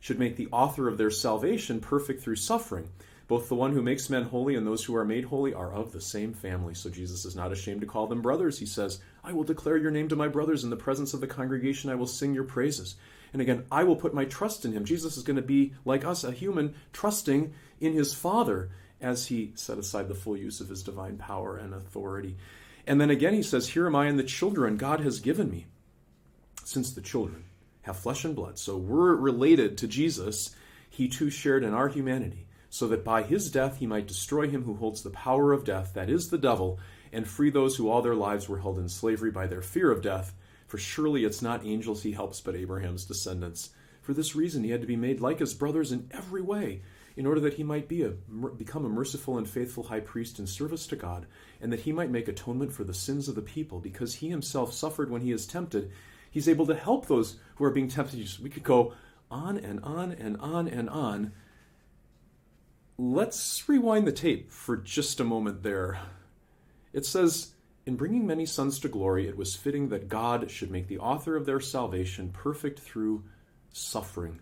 should 0.00 0.18
make 0.18 0.36
the 0.36 0.48
author 0.52 0.86
of 0.86 0.98
their 0.98 1.10
salvation 1.10 1.80
perfect 1.80 2.22
through 2.22 2.36
suffering. 2.36 2.90
Both 3.28 3.50
the 3.50 3.54
one 3.54 3.72
who 3.72 3.82
makes 3.82 4.08
men 4.08 4.24
holy 4.24 4.56
and 4.56 4.66
those 4.66 4.82
who 4.82 4.96
are 4.96 5.04
made 5.04 5.24
holy 5.24 5.52
are 5.52 5.70
of 5.70 5.92
the 5.92 6.00
same 6.00 6.32
family. 6.32 6.72
So 6.72 6.88
Jesus 6.88 7.26
is 7.26 7.36
not 7.36 7.52
ashamed 7.52 7.82
to 7.82 7.86
call 7.86 8.06
them 8.06 8.22
brothers. 8.22 8.58
He 8.58 8.64
says, 8.64 9.00
I 9.22 9.34
will 9.34 9.44
declare 9.44 9.76
your 9.76 9.90
name 9.90 10.08
to 10.08 10.16
my 10.16 10.28
brothers. 10.28 10.64
In 10.64 10.70
the 10.70 10.76
presence 10.76 11.12
of 11.12 11.20
the 11.20 11.26
congregation, 11.26 11.90
I 11.90 11.94
will 11.94 12.06
sing 12.06 12.34
your 12.34 12.44
praises. 12.44 12.94
And 13.34 13.42
again, 13.42 13.66
I 13.70 13.84
will 13.84 13.96
put 13.96 14.14
my 14.14 14.24
trust 14.24 14.64
in 14.64 14.72
him. 14.72 14.86
Jesus 14.86 15.18
is 15.18 15.24
going 15.24 15.36
to 15.36 15.42
be, 15.42 15.74
like 15.84 16.06
us, 16.06 16.24
a 16.24 16.32
human, 16.32 16.74
trusting 16.94 17.52
in 17.80 17.92
his 17.92 18.14
Father 18.14 18.70
as 18.98 19.26
he 19.26 19.52
set 19.54 19.76
aside 19.76 20.08
the 20.08 20.14
full 20.14 20.36
use 20.36 20.62
of 20.62 20.70
his 20.70 20.82
divine 20.82 21.18
power 21.18 21.58
and 21.58 21.74
authority. 21.74 22.34
And 22.86 22.98
then 22.98 23.10
again, 23.10 23.34
he 23.34 23.42
says, 23.42 23.68
Here 23.68 23.86
am 23.86 23.94
I 23.94 24.06
and 24.06 24.18
the 24.18 24.24
children 24.24 24.78
God 24.78 25.00
has 25.00 25.20
given 25.20 25.50
me. 25.50 25.66
Since 26.64 26.92
the 26.92 27.02
children 27.02 27.44
have 27.82 27.98
flesh 27.98 28.24
and 28.24 28.34
blood, 28.34 28.58
so 28.58 28.78
we're 28.78 29.14
related 29.14 29.76
to 29.78 29.86
Jesus, 29.86 30.56
he 30.88 31.08
too 31.08 31.28
shared 31.28 31.62
in 31.62 31.74
our 31.74 31.88
humanity 31.88 32.47
so 32.70 32.86
that 32.88 33.04
by 33.04 33.22
his 33.22 33.50
death 33.50 33.78
he 33.78 33.86
might 33.86 34.06
destroy 34.06 34.48
him 34.48 34.64
who 34.64 34.74
holds 34.74 35.02
the 35.02 35.10
power 35.10 35.52
of 35.52 35.64
death, 35.64 35.92
that 35.94 36.10
is 36.10 36.28
the 36.28 36.38
devil, 36.38 36.78
and 37.12 37.26
free 37.26 37.50
those 37.50 37.76
who 37.76 37.88
all 37.88 38.02
their 38.02 38.14
lives 38.14 38.48
were 38.48 38.58
held 38.58 38.78
in 38.78 38.88
slavery 38.88 39.30
by 39.30 39.46
their 39.46 39.62
fear 39.62 39.90
of 39.90 40.02
death. 40.02 40.34
For 40.66 40.76
surely 40.76 41.24
it's 41.24 41.40
not 41.40 41.64
angels 41.64 42.02
he 42.02 42.12
helps, 42.12 42.40
but 42.40 42.54
Abraham's 42.54 43.06
descendants. 43.06 43.70
For 44.02 44.12
this 44.12 44.36
reason 44.36 44.64
he 44.64 44.70
had 44.70 44.82
to 44.82 44.86
be 44.86 44.96
made 44.96 45.20
like 45.20 45.38
his 45.38 45.54
brothers 45.54 45.92
in 45.92 46.08
every 46.10 46.42
way, 46.42 46.82
in 47.16 47.26
order 47.26 47.40
that 47.40 47.54
he 47.54 47.62
might 47.62 47.88
be 47.88 48.02
a, 48.02 48.10
become 48.10 48.84
a 48.84 48.88
merciful 48.88 49.38
and 49.38 49.48
faithful 49.48 49.84
high 49.84 50.00
priest 50.00 50.38
in 50.38 50.46
service 50.46 50.86
to 50.86 50.96
God, 50.96 51.26
and 51.60 51.72
that 51.72 51.80
he 51.80 51.92
might 51.92 52.10
make 52.10 52.28
atonement 52.28 52.72
for 52.72 52.84
the 52.84 52.94
sins 52.94 53.28
of 53.28 53.34
the 53.34 53.42
people, 53.42 53.80
because 53.80 54.16
he 54.16 54.28
himself 54.28 54.72
suffered 54.72 55.10
when 55.10 55.22
he 55.22 55.32
is 55.32 55.46
tempted. 55.46 55.90
He's 56.30 56.48
able 56.48 56.66
to 56.66 56.74
help 56.74 57.06
those 57.06 57.36
who 57.56 57.64
are 57.64 57.70
being 57.70 57.88
tempted. 57.88 58.28
We 58.42 58.50
could 58.50 58.62
go 58.62 58.92
on 59.30 59.58
and 59.58 59.80
on 59.82 60.12
and 60.12 60.36
on 60.36 60.68
and 60.68 60.88
on 60.88 61.32
let's 62.98 63.68
rewind 63.68 64.06
the 64.06 64.12
tape 64.12 64.50
for 64.50 64.76
just 64.76 65.20
a 65.20 65.24
moment 65.24 65.62
there. 65.62 66.00
It 66.92 67.06
says, 67.06 67.52
In 67.86 67.96
bringing 67.96 68.26
many 68.26 68.44
sons 68.44 68.80
to 68.80 68.88
glory, 68.88 69.28
it 69.28 69.36
was 69.36 69.54
fitting 69.54 69.88
that 69.90 70.08
God 70.08 70.50
should 70.50 70.70
make 70.70 70.88
the 70.88 70.98
author 70.98 71.36
of 71.36 71.46
their 71.46 71.60
salvation 71.60 72.30
perfect 72.30 72.80
through 72.80 73.24
suffering. 73.72 74.40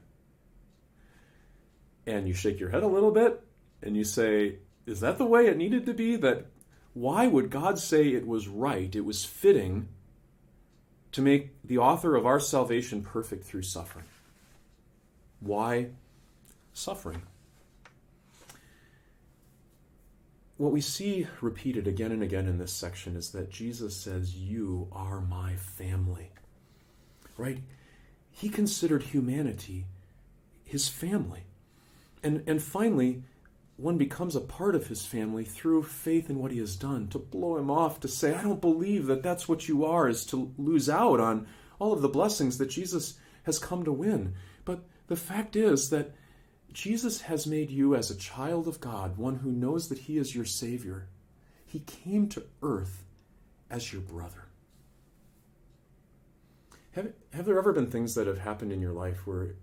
And 2.07 2.27
you 2.27 2.35
shake 2.35 2.59
your 2.59 2.71
head 2.71 2.83
a 2.83 2.89
little 2.89 3.11
bit 3.11 3.43
and 3.83 3.97
you 3.97 4.05
say, 4.05 4.57
Is 4.87 5.01
that 5.01 5.19
the 5.19 5.27
way 5.27 5.47
it 5.47 5.59
needed 5.59 5.85
to 5.87 5.95
be? 5.95 6.17
That 6.17 6.47
why 6.95 7.27
would 7.27 7.51
God 7.51 7.79
say 7.79 8.09
it 8.09 8.27
was 8.27 8.49
right, 8.49 8.95
it 8.95 9.05
was 9.05 9.25
fitting 9.25 9.89
to 11.13 11.21
make 11.21 11.63
the 11.63 11.79
author 11.79 12.17
of 12.17 12.25
our 12.25 12.41
salvation 12.41 13.03
perfect 13.03 13.45
through 13.45 13.63
suffering? 13.63 14.07
Why 15.41 15.91
suffering? 16.73 17.23
What 20.57 20.73
we 20.73 20.81
see 20.81 21.27
repeated 21.41 21.87
again 21.87 22.13
and 22.13 22.23
again 22.23 22.47
in 22.47 22.59
this 22.59 22.73
section 22.73 23.17
is 23.17 23.31
that 23.33 23.51
Jesus 23.51 23.97
says, 23.97 24.37
You 24.37 24.89
are 24.93 25.21
my 25.21 25.57
family. 25.57 26.31
Right? 27.37 27.63
He 28.31 28.49
considered 28.49 29.03
humanity 29.03 29.87
his 30.67 30.89
family. 30.89 31.45
And, 32.23 32.43
and 32.47 32.61
finally, 32.61 33.23
one 33.77 33.97
becomes 33.97 34.37
a 34.37 34.41
part 34.41 34.75
of 34.75 34.89
his 34.89 35.07
family 35.07 35.45
through 35.45 35.85
faith 35.85 36.29
in 36.29 36.39
what 36.39 36.51
he 36.51 36.59
has 36.59 36.77
done. 36.77 37.09
To 37.09 37.19
blow 37.19 37.57
him 37.57 37.71
off, 37.71 38.01
to 38.01 38.09
say, 38.09 38.35
I 38.35 38.43
don't 38.43 38.61
believe 38.61 39.07
that 39.07 39.23
that's 39.23 39.49
what 39.49 39.69
you 39.69 39.85
are, 39.85 40.09
is 40.09 40.27
to 40.27 40.53
lose 40.59 40.91
out 40.91 41.21
on 41.21 41.47
all 41.79 41.93
of 41.93 42.03
the 42.03 42.09
blessings 42.09 42.59
that 42.59 42.71
Jesus 42.71 43.15
has 43.45 43.59
come 43.59 43.85
to 43.85 43.93
win. 43.93 44.35
But 44.65 44.81
the 45.07 45.17
fact 45.17 45.55
is 45.55 45.89
that 45.91 46.15
Jesus 46.77 47.23
has 47.23 47.47
made 47.47 47.71
you 47.71 47.95
as 47.95 48.11
a 48.11 48.15
child 48.15 48.69
of 48.69 48.83
God, 48.83 49.17
one 49.17 49.37
who 49.37 49.51
knows 49.51 49.89
that 49.89 49.97
He 49.97 50.19
is 50.19 50.35
your 50.35 50.45
Savior. 50.45 51.09
He 51.65 51.79
came 51.79 52.29
to 52.29 52.43
earth 52.63 53.03
as 53.71 53.95
your 53.95 54.03
brother. 54.03 54.45
Have, 56.93 57.15
have 57.33 57.47
there 57.47 57.59
ever 57.59 57.73
been 57.73 57.91
things 57.91 58.15
that 58.15 58.27
have 58.27 58.41
happened 58.41 58.73
in 58.73 58.83
your 58.83 58.93
life 58.93 59.27
where 59.27 59.55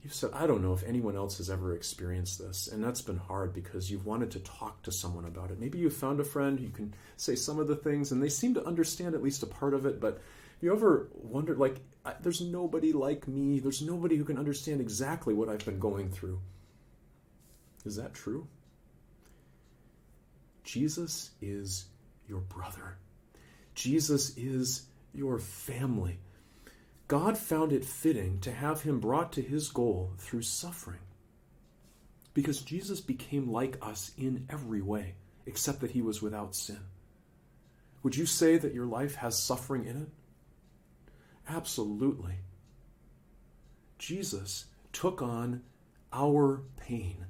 you've 0.00 0.14
said, 0.14 0.30
I 0.32 0.46
don't 0.46 0.62
know 0.62 0.72
if 0.72 0.84
anyone 0.84 1.16
else 1.16 1.38
has 1.38 1.50
ever 1.50 1.74
experienced 1.74 2.38
this? 2.38 2.68
And 2.68 2.84
that's 2.84 3.02
been 3.02 3.18
hard 3.18 3.52
because 3.52 3.90
you've 3.90 4.06
wanted 4.06 4.30
to 4.30 4.38
talk 4.38 4.80
to 4.82 4.92
someone 4.92 5.24
about 5.24 5.50
it. 5.50 5.58
Maybe 5.58 5.78
you 5.78 5.90
found 5.90 6.20
a 6.20 6.24
friend, 6.24 6.60
you 6.60 6.70
can 6.70 6.94
say 7.16 7.34
some 7.34 7.58
of 7.58 7.66
the 7.66 7.74
things, 7.74 8.12
and 8.12 8.22
they 8.22 8.28
seem 8.28 8.54
to 8.54 8.64
understand 8.64 9.16
at 9.16 9.24
least 9.24 9.42
a 9.42 9.46
part 9.46 9.74
of 9.74 9.86
it, 9.86 9.98
but 9.98 10.20
you 10.60 10.72
ever 10.72 11.08
wondered, 11.14 11.58
like, 11.58 11.80
there's 12.22 12.40
nobody 12.40 12.92
like 12.92 13.26
me, 13.26 13.58
there's 13.58 13.82
nobody 13.82 14.16
who 14.16 14.24
can 14.24 14.38
understand 14.38 14.80
exactly 14.80 15.34
what 15.34 15.48
I've 15.48 15.64
been 15.64 15.80
going 15.80 16.10
through? 16.10 16.40
Is 17.84 17.96
that 17.96 18.14
true? 18.14 18.46
Jesus 20.64 21.30
is 21.40 21.86
your 22.28 22.40
brother. 22.40 22.98
Jesus 23.74 24.36
is 24.36 24.84
your 25.14 25.38
family. 25.38 26.18
God 27.08 27.36
found 27.36 27.72
it 27.72 27.84
fitting 27.84 28.38
to 28.40 28.52
have 28.52 28.82
him 28.82 29.00
brought 29.00 29.32
to 29.32 29.42
his 29.42 29.68
goal 29.68 30.12
through 30.18 30.42
suffering. 30.42 31.00
Because 32.34 32.60
Jesus 32.62 33.00
became 33.00 33.50
like 33.50 33.78
us 33.82 34.12
in 34.16 34.46
every 34.48 34.80
way, 34.80 35.14
except 35.46 35.80
that 35.80 35.90
he 35.90 36.02
was 36.02 36.22
without 36.22 36.54
sin. 36.54 36.78
Would 38.02 38.16
you 38.16 38.26
say 38.26 38.56
that 38.56 38.74
your 38.74 38.86
life 38.86 39.16
has 39.16 39.42
suffering 39.42 39.86
in 39.86 39.96
it? 40.02 40.08
Absolutely. 41.48 42.36
Jesus 43.98 44.66
took 44.92 45.20
on 45.20 45.62
our 46.12 46.62
pain 46.76 47.26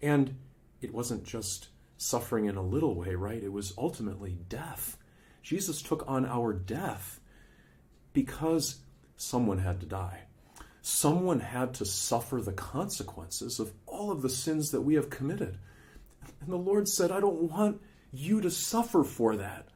and 0.00 0.36
it 0.80 0.94
wasn't 0.94 1.24
just 1.24 1.68
suffering 1.96 2.46
in 2.46 2.56
a 2.56 2.62
little 2.62 2.94
way, 2.94 3.14
right? 3.14 3.42
It 3.42 3.52
was 3.52 3.74
ultimately 3.76 4.38
death. 4.48 4.96
Jesus 5.42 5.82
took 5.82 6.04
on 6.08 6.24
our 6.26 6.52
death 6.52 7.20
because 8.12 8.76
someone 9.16 9.58
had 9.58 9.80
to 9.80 9.86
die. 9.86 10.20
Someone 10.80 11.40
had 11.40 11.74
to 11.74 11.84
suffer 11.84 12.40
the 12.40 12.52
consequences 12.52 13.58
of 13.58 13.72
all 13.86 14.10
of 14.10 14.22
the 14.22 14.30
sins 14.30 14.70
that 14.70 14.82
we 14.82 14.94
have 14.94 15.10
committed. 15.10 15.58
And 16.40 16.50
the 16.50 16.56
Lord 16.56 16.88
said, 16.88 17.10
I 17.10 17.20
don't 17.20 17.50
want 17.50 17.80
you 18.12 18.40
to 18.40 18.50
suffer 18.50 19.04
for 19.04 19.36
that. 19.36 19.68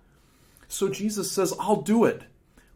So 0.69 0.88
Jesus 0.88 1.31
says, 1.31 1.52
I'll 1.59 1.83
do 1.83 2.05
it. 2.05 2.23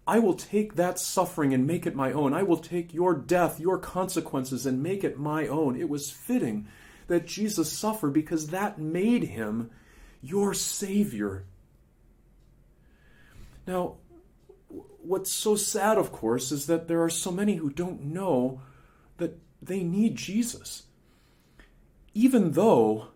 I 0.07 0.19
will 0.19 0.35
take 0.35 0.75
that 0.75 0.99
suffering 0.99 1.55
and 1.55 1.67
make 1.67 1.87
it 1.87 1.95
my 1.95 2.13
own. 2.13 2.33
I 2.35 2.43
will 2.43 2.59
take 2.59 2.95
your 2.95 3.15
death, 3.15 3.59
your 3.59 3.79
consequences, 3.79 4.67
and 4.67 4.83
make 4.83 5.03
it 5.03 5.19
my 5.19 5.47
own. 5.47 5.81
It 5.81 5.89
was 5.89 6.11
fitting 6.11 6.69
that 7.09 7.27
Jesus 7.27 7.73
suffered 7.73 8.13
because 8.13 8.49
that 8.49 8.79
made 8.79 9.25
him 9.25 9.71
your 10.23 10.55
Savior. 10.55 11.45
Now, 13.67 13.97
what's 14.69 15.33
so 15.33 15.57
sad, 15.57 15.99
of 15.99 16.13
course, 16.13 16.53
is 16.53 16.67
that 16.67 16.89
there 16.89 17.03
are 17.03 17.11
so 17.11 17.31
many 17.31 17.57
who 17.57 17.71
don't 17.71 18.03
know 18.03 18.61
that 19.19 19.39
they 19.63 19.83
need 19.83 20.17
Jesus. 20.17 20.85
Even 22.15 22.53
though 22.53 23.09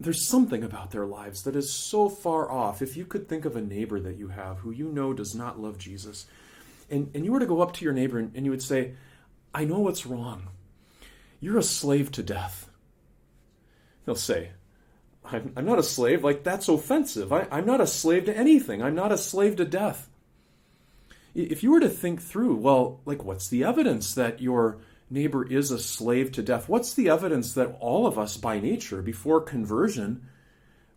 there's 0.00 0.26
something 0.26 0.62
about 0.62 0.90
their 0.90 1.06
lives 1.06 1.42
that 1.42 1.56
is 1.56 1.72
so 1.72 2.08
far 2.08 2.50
off. 2.50 2.82
If 2.82 2.96
you 2.96 3.06
could 3.06 3.28
think 3.28 3.44
of 3.44 3.56
a 3.56 3.60
neighbor 3.60 4.00
that 4.00 4.16
you 4.16 4.28
have 4.28 4.58
who 4.58 4.70
you 4.70 4.88
know 4.88 5.12
does 5.12 5.34
not 5.34 5.60
love 5.60 5.78
Jesus, 5.78 6.26
and, 6.90 7.10
and 7.14 7.24
you 7.24 7.32
were 7.32 7.40
to 7.40 7.46
go 7.46 7.60
up 7.60 7.72
to 7.74 7.84
your 7.84 7.94
neighbor 7.94 8.18
and, 8.18 8.34
and 8.34 8.44
you 8.44 8.50
would 8.50 8.62
say, 8.62 8.94
I 9.54 9.64
know 9.64 9.78
what's 9.78 10.04
wrong. 10.04 10.48
You're 11.40 11.58
a 11.58 11.62
slave 11.62 12.10
to 12.12 12.22
death. 12.22 12.68
He'll 14.04 14.14
say, 14.14 14.50
I'm, 15.24 15.52
I'm 15.56 15.64
not 15.64 15.78
a 15.78 15.82
slave. 15.82 16.22
Like, 16.22 16.44
that's 16.44 16.68
offensive. 16.68 17.32
I, 17.32 17.46
I'm 17.50 17.66
not 17.66 17.80
a 17.80 17.86
slave 17.86 18.26
to 18.26 18.36
anything. 18.36 18.82
I'm 18.82 18.94
not 18.94 19.12
a 19.12 19.18
slave 19.18 19.56
to 19.56 19.64
death. 19.64 20.08
If 21.34 21.62
you 21.62 21.70
were 21.72 21.80
to 21.80 21.88
think 21.88 22.22
through, 22.22 22.56
well, 22.56 23.00
like, 23.04 23.24
what's 23.24 23.48
the 23.48 23.64
evidence 23.64 24.14
that 24.14 24.40
your 24.40 24.78
neighbor 25.10 25.44
is 25.46 25.70
a 25.70 25.78
slave 25.78 26.32
to 26.32 26.42
death? 26.42 26.68
What's 26.68 26.94
the 26.94 27.08
evidence 27.08 27.54
that 27.54 27.76
all 27.80 28.06
of 28.06 28.18
us, 28.18 28.36
by 28.36 28.60
nature, 28.60 29.02
before 29.02 29.40
conversion, 29.40 30.28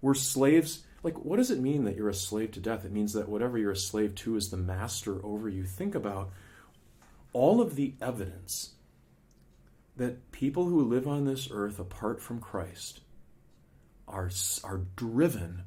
were 0.02 0.14
slaves? 0.14 0.84
Like, 1.02 1.24
what 1.24 1.38
does 1.38 1.50
it 1.50 1.60
mean 1.60 1.86
that 1.86 1.96
you're 1.96 2.10
a 2.10 2.14
slave 2.14 2.52
to 2.52 2.60
death? 2.60 2.86
It 2.86 2.92
means 2.92 3.14
that 3.14 3.30
whatever 3.30 3.58
you're 3.58 3.72
a 3.72 3.78
slave 3.78 4.14
to 4.16 4.36
is 4.36 4.50
the 4.50 4.58
master 4.58 5.26
over 5.26 5.50
you. 5.50 5.64
Think 5.64 5.96
about 5.96 6.30
all 7.34 7.62
of 7.62 7.76
the 7.76 7.94
evidence 8.02 8.74
that 9.98 10.32
people 10.32 10.66
who 10.66 10.82
live 10.82 11.08
on 11.08 11.26
this 11.26 11.50
earth 11.52 11.80
apart 11.80 12.22
from 12.22 12.40
Christ 12.40 13.02
are, 14.08 14.30
are 14.64 14.82
driven 14.96 15.64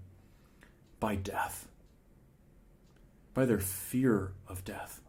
by 0.98 1.16
death, 1.16 1.68
by 3.34 3.44
their 3.44 3.58
fear 3.58 4.32
of 4.48 4.64
death. 4.64 5.00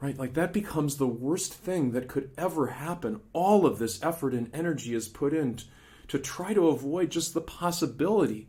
Right? 0.00 0.18
Like 0.18 0.34
that 0.34 0.52
becomes 0.52 0.96
the 0.96 1.06
worst 1.06 1.54
thing 1.54 1.92
that 1.92 2.08
could 2.08 2.30
ever 2.36 2.66
happen. 2.66 3.20
All 3.32 3.64
of 3.64 3.78
this 3.78 4.02
effort 4.02 4.34
and 4.34 4.50
energy 4.52 4.94
is 4.94 5.08
put 5.08 5.32
in 5.32 5.56
to, 5.56 5.64
to 6.08 6.18
try 6.18 6.52
to 6.52 6.68
avoid 6.68 7.10
just 7.10 7.32
the 7.32 7.40
possibility 7.40 8.48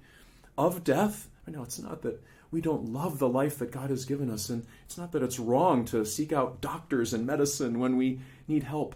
of 0.57 0.83
death. 0.83 1.29
I 1.47 1.51
know 1.51 1.63
it's 1.63 1.79
not 1.79 2.01
that 2.01 2.21
we 2.55 2.61
don't 2.61 2.93
love 2.93 3.19
the 3.19 3.27
life 3.27 3.59
that 3.59 3.69
God 3.69 3.89
has 3.89 4.05
given 4.05 4.29
us, 4.31 4.47
and 4.47 4.65
it's 4.85 4.97
not 4.97 5.11
that 5.11 5.21
it's 5.21 5.39
wrong 5.39 5.83
to 5.87 6.05
seek 6.05 6.31
out 6.31 6.61
doctors 6.61 7.13
and 7.13 7.27
medicine 7.27 7.79
when 7.79 7.97
we 7.97 8.21
need 8.47 8.63
help. 8.63 8.95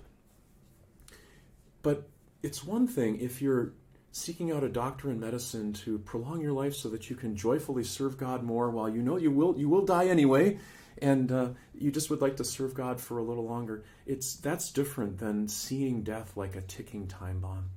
But 1.81 2.07
it's 2.41 2.63
one 2.63 2.87
thing 2.87 3.19
if 3.19 3.41
you're 3.41 3.73
seeking 4.13 4.49
out 4.49 4.63
a 4.63 4.69
doctor 4.69 5.09
and 5.09 5.19
medicine 5.19 5.73
to 5.73 5.99
prolong 5.99 6.39
your 6.39 6.53
life 6.53 6.73
so 6.73 6.87
that 6.87 7.09
you 7.09 7.17
can 7.17 7.35
joyfully 7.35 7.83
serve 7.83 8.17
God 8.17 8.43
more 8.43 8.69
while 8.69 8.87
you 8.87 9.01
know 9.01 9.17
you 9.17 9.29
will 9.29 9.59
you 9.59 9.67
will 9.67 9.83
die 9.85 10.07
anyway 10.07 10.57
and 11.01 11.29
uh, 11.29 11.49
you 11.77 11.91
just 11.91 12.09
would 12.09 12.21
like 12.21 12.37
to 12.37 12.45
serve 12.45 12.73
God 12.73 13.01
for 13.01 13.17
a 13.17 13.23
little 13.23 13.45
longer. 13.45 13.83
It's 14.05 14.37
that's 14.37 14.71
different 14.71 15.17
than 15.17 15.49
seeing 15.49 16.03
death 16.03 16.37
like 16.37 16.55
a 16.55 16.61
ticking 16.61 17.07
time 17.07 17.41
bomb. 17.41 17.71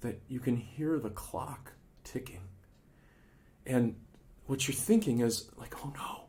That 0.00 0.22
you 0.26 0.40
can 0.40 0.56
hear 0.56 0.98
the 0.98 1.10
clock 1.10 1.74
ticking 2.02 2.47
and 3.68 3.94
what 4.46 4.66
you're 4.66 4.74
thinking 4.74 5.20
is 5.20 5.50
like 5.56 5.74
oh 5.84 5.92
no 5.94 6.24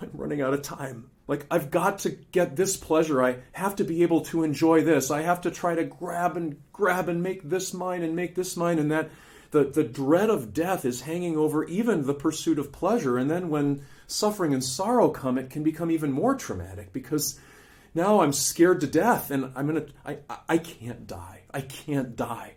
I'm 0.00 0.10
running 0.14 0.40
out 0.42 0.54
of 0.54 0.62
time 0.62 1.10
like, 1.28 1.44
I've 1.50 1.70
got 1.70 2.00
to 2.00 2.10
get 2.10 2.56
this 2.56 2.78
pleasure. 2.78 3.22
I 3.22 3.36
have 3.52 3.76
to 3.76 3.84
be 3.84 4.02
able 4.02 4.22
to 4.22 4.44
enjoy 4.44 4.82
this. 4.82 5.10
I 5.10 5.20
have 5.20 5.42
to 5.42 5.50
try 5.50 5.74
to 5.74 5.84
grab 5.84 6.38
and 6.38 6.56
grab 6.72 7.10
and 7.10 7.22
make 7.22 7.42
this 7.42 7.74
mine 7.74 8.02
and 8.02 8.16
make 8.16 8.34
this 8.34 8.56
mine. 8.56 8.78
And 8.78 8.90
that 8.90 9.10
the, 9.50 9.64
the 9.64 9.84
dread 9.84 10.30
of 10.30 10.54
death 10.54 10.86
is 10.86 11.02
hanging 11.02 11.36
over 11.36 11.64
even 11.66 12.06
the 12.06 12.14
pursuit 12.14 12.58
of 12.58 12.72
pleasure. 12.72 13.18
And 13.18 13.30
then 13.30 13.50
when 13.50 13.84
suffering 14.06 14.54
and 14.54 14.64
sorrow 14.64 15.10
come, 15.10 15.36
it 15.36 15.50
can 15.50 15.62
become 15.62 15.90
even 15.90 16.12
more 16.12 16.34
traumatic 16.34 16.94
because 16.94 17.38
now 17.94 18.22
I'm 18.22 18.32
scared 18.32 18.80
to 18.80 18.86
death 18.86 19.30
and 19.30 19.52
I'm 19.54 19.66
gonna 19.66 19.86
I, 20.06 20.18
I 20.48 20.56
can't 20.56 21.06
die. 21.06 21.42
I 21.52 21.60
can't 21.60 22.16
die. 22.16 22.54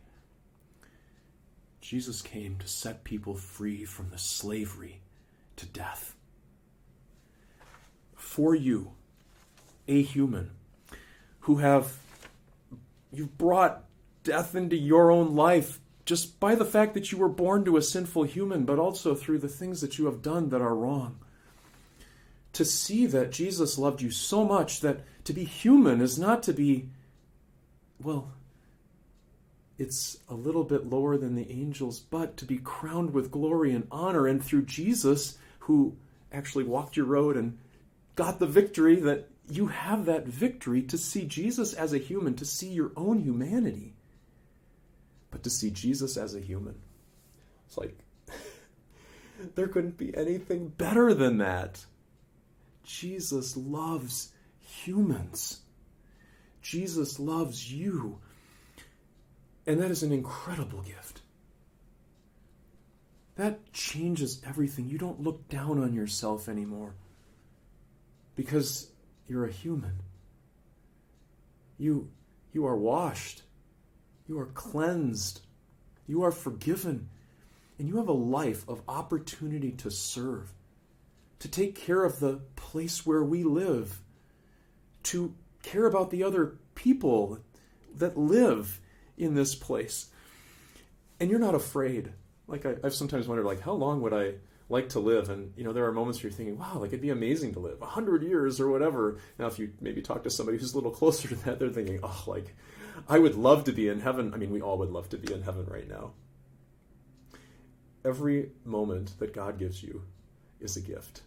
Jesus 1.81 2.21
came 2.21 2.57
to 2.59 2.67
set 2.67 3.03
people 3.03 3.35
free 3.35 3.83
from 3.85 4.09
the 4.09 4.17
slavery 4.17 5.01
to 5.57 5.65
death 5.65 6.15
for 8.15 8.55
you, 8.55 8.93
a 9.87 10.01
human, 10.01 10.51
who 11.41 11.57
have 11.57 11.97
you've 13.11 13.37
brought 13.37 13.83
death 14.23 14.55
into 14.55 14.75
your 14.77 15.11
own 15.11 15.35
life 15.35 15.79
just 16.05 16.39
by 16.39 16.55
the 16.55 16.65
fact 16.65 16.93
that 16.93 17.11
you 17.11 17.17
were 17.17 17.29
born 17.29 17.65
to 17.65 17.77
a 17.77 17.81
sinful 17.81 18.23
human, 18.23 18.63
but 18.63 18.79
also 18.79 19.15
through 19.15 19.39
the 19.39 19.47
things 19.47 19.81
that 19.81 19.97
you 19.97 20.05
have 20.05 20.21
done 20.21 20.49
that 20.49 20.61
are 20.61 20.75
wrong. 20.75 21.19
To 22.53 22.65
see 22.65 23.05
that 23.07 23.31
Jesus 23.31 23.77
loved 23.77 24.01
you 24.01 24.11
so 24.11 24.45
much 24.45 24.81
that 24.81 25.01
to 25.25 25.33
be 25.33 25.43
human 25.43 26.01
is 26.01 26.19
not 26.19 26.43
to 26.43 26.53
be, 26.53 26.89
well, 28.01 28.31
it's 29.77 30.17
a 30.29 30.33
little 30.33 30.63
bit 30.63 30.89
lower 30.89 31.17
than 31.17 31.35
the 31.35 31.49
angels, 31.51 31.99
but 31.99 32.37
to 32.37 32.45
be 32.45 32.57
crowned 32.57 33.13
with 33.13 33.31
glory 33.31 33.73
and 33.73 33.87
honor. 33.91 34.27
And 34.27 34.43
through 34.43 34.65
Jesus, 34.65 35.37
who 35.59 35.95
actually 36.31 36.63
walked 36.63 36.95
your 36.95 37.05
road 37.05 37.37
and 37.37 37.57
got 38.15 38.39
the 38.39 38.47
victory, 38.47 38.99
that 39.01 39.29
you 39.49 39.67
have 39.67 40.05
that 40.05 40.27
victory 40.27 40.81
to 40.83 40.97
see 40.97 41.25
Jesus 41.25 41.73
as 41.73 41.93
a 41.93 41.97
human, 41.97 42.35
to 42.35 42.45
see 42.45 42.69
your 42.69 42.91
own 42.95 43.19
humanity, 43.19 43.93
but 45.29 45.43
to 45.43 45.49
see 45.49 45.69
Jesus 45.69 46.17
as 46.17 46.35
a 46.35 46.39
human. 46.39 46.75
It's 47.67 47.77
like, 47.77 47.97
there 49.55 49.67
couldn't 49.67 49.97
be 49.97 50.15
anything 50.15 50.67
better 50.67 51.13
than 51.13 51.39
that. 51.39 51.85
Jesus 52.83 53.57
loves 53.57 54.31
humans. 54.59 55.61
Jesus 56.61 57.19
loves 57.19 57.71
you. 57.71 58.19
And 59.65 59.79
that 59.79 59.91
is 59.91 60.03
an 60.03 60.11
incredible 60.11 60.81
gift. 60.81 61.21
That 63.35 63.71
changes 63.73 64.41
everything. 64.45 64.89
You 64.89 64.97
don't 64.97 65.21
look 65.21 65.47
down 65.49 65.81
on 65.81 65.93
yourself 65.93 66.49
anymore 66.49 66.93
because 68.35 68.89
you're 69.27 69.45
a 69.45 69.51
human. 69.51 69.99
You, 71.77 72.09
you 72.51 72.65
are 72.65 72.75
washed. 72.75 73.43
You 74.27 74.39
are 74.39 74.47
cleansed. 74.47 75.41
You 76.07 76.23
are 76.23 76.31
forgiven. 76.31 77.09
And 77.79 77.87
you 77.87 77.97
have 77.97 78.09
a 78.09 78.13
life 78.13 78.67
of 78.67 78.81
opportunity 78.87 79.71
to 79.71 79.89
serve, 79.89 80.53
to 81.39 81.47
take 81.47 81.75
care 81.75 82.03
of 82.03 82.19
the 82.19 82.41
place 82.55 83.05
where 83.05 83.23
we 83.23 83.43
live, 83.43 84.01
to 85.03 85.33
care 85.63 85.85
about 85.85 86.11
the 86.11 86.23
other 86.23 86.57
people 86.75 87.39
that 87.95 88.17
live 88.17 88.79
in 89.17 89.35
this 89.35 89.55
place. 89.55 90.09
And 91.19 91.29
you're 91.29 91.39
not 91.39 91.55
afraid. 91.55 92.11
Like 92.47 92.65
I, 92.65 92.75
have 92.83 92.93
sometimes 92.93 93.27
wondered, 93.27 93.45
like, 93.45 93.61
how 93.61 93.73
long 93.73 94.01
would 94.01 94.13
I 94.13 94.33
like 94.71 94.89
to 94.89 94.99
live. 94.99 95.29
And 95.29 95.53
you 95.55 95.63
know, 95.63 95.73
there 95.73 95.85
are 95.85 95.91
moments 95.91 96.19
where 96.19 96.29
you're 96.29 96.37
thinking, 96.37 96.57
wow, 96.57 96.77
like 96.79 96.87
it'd 96.87 97.01
be 97.01 97.09
amazing 97.09 97.53
to 97.53 97.59
live 97.59 97.79
hundred 97.81 98.23
years 98.23 98.59
or 98.59 98.69
whatever. 98.69 99.19
Now, 99.37 99.47
if 99.47 99.59
you 99.59 99.73
maybe 99.81 100.01
talk 100.01 100.23
to 100.23 100.29
somebody 100.31 100.57
who's 100.57 100.73
a 100.73 100.77
little 100.77 100.91
closer 101.01 101.27
to 101.27 101.35
that, 101.35 101.59
they're 101.59 101.69
thinking, 101.69 101.99
oh, 102.01 102.23
like 102.25 102.55
I 103.07 103.19
would 103.19 103.35
love 103.35 103.65
to 103.65 103.71
be 103.71 103.89
in 103.89 103.99
heaven. 103.99 104.33
I 104.33 104.37
mean, 104.37 104.51
we 104.51 104.61
all 104.61 104.77
would 104.79 104.91
love 104.91 105.09
to 105.09 105.17
be 105.17 105.31
in 105.31 105.43
heaven 105.43 105.65
right 105.65 105.87
now. 105.87 106.13
Every 108.03 108.49
moment 108.65 109.19
that 109.19 109.33
God 109.33 109.59
gives 109.59 109.83
you 109.83 110.03
is 110.59 110.75
a 110.75 110.81
gift. 110.81 111.21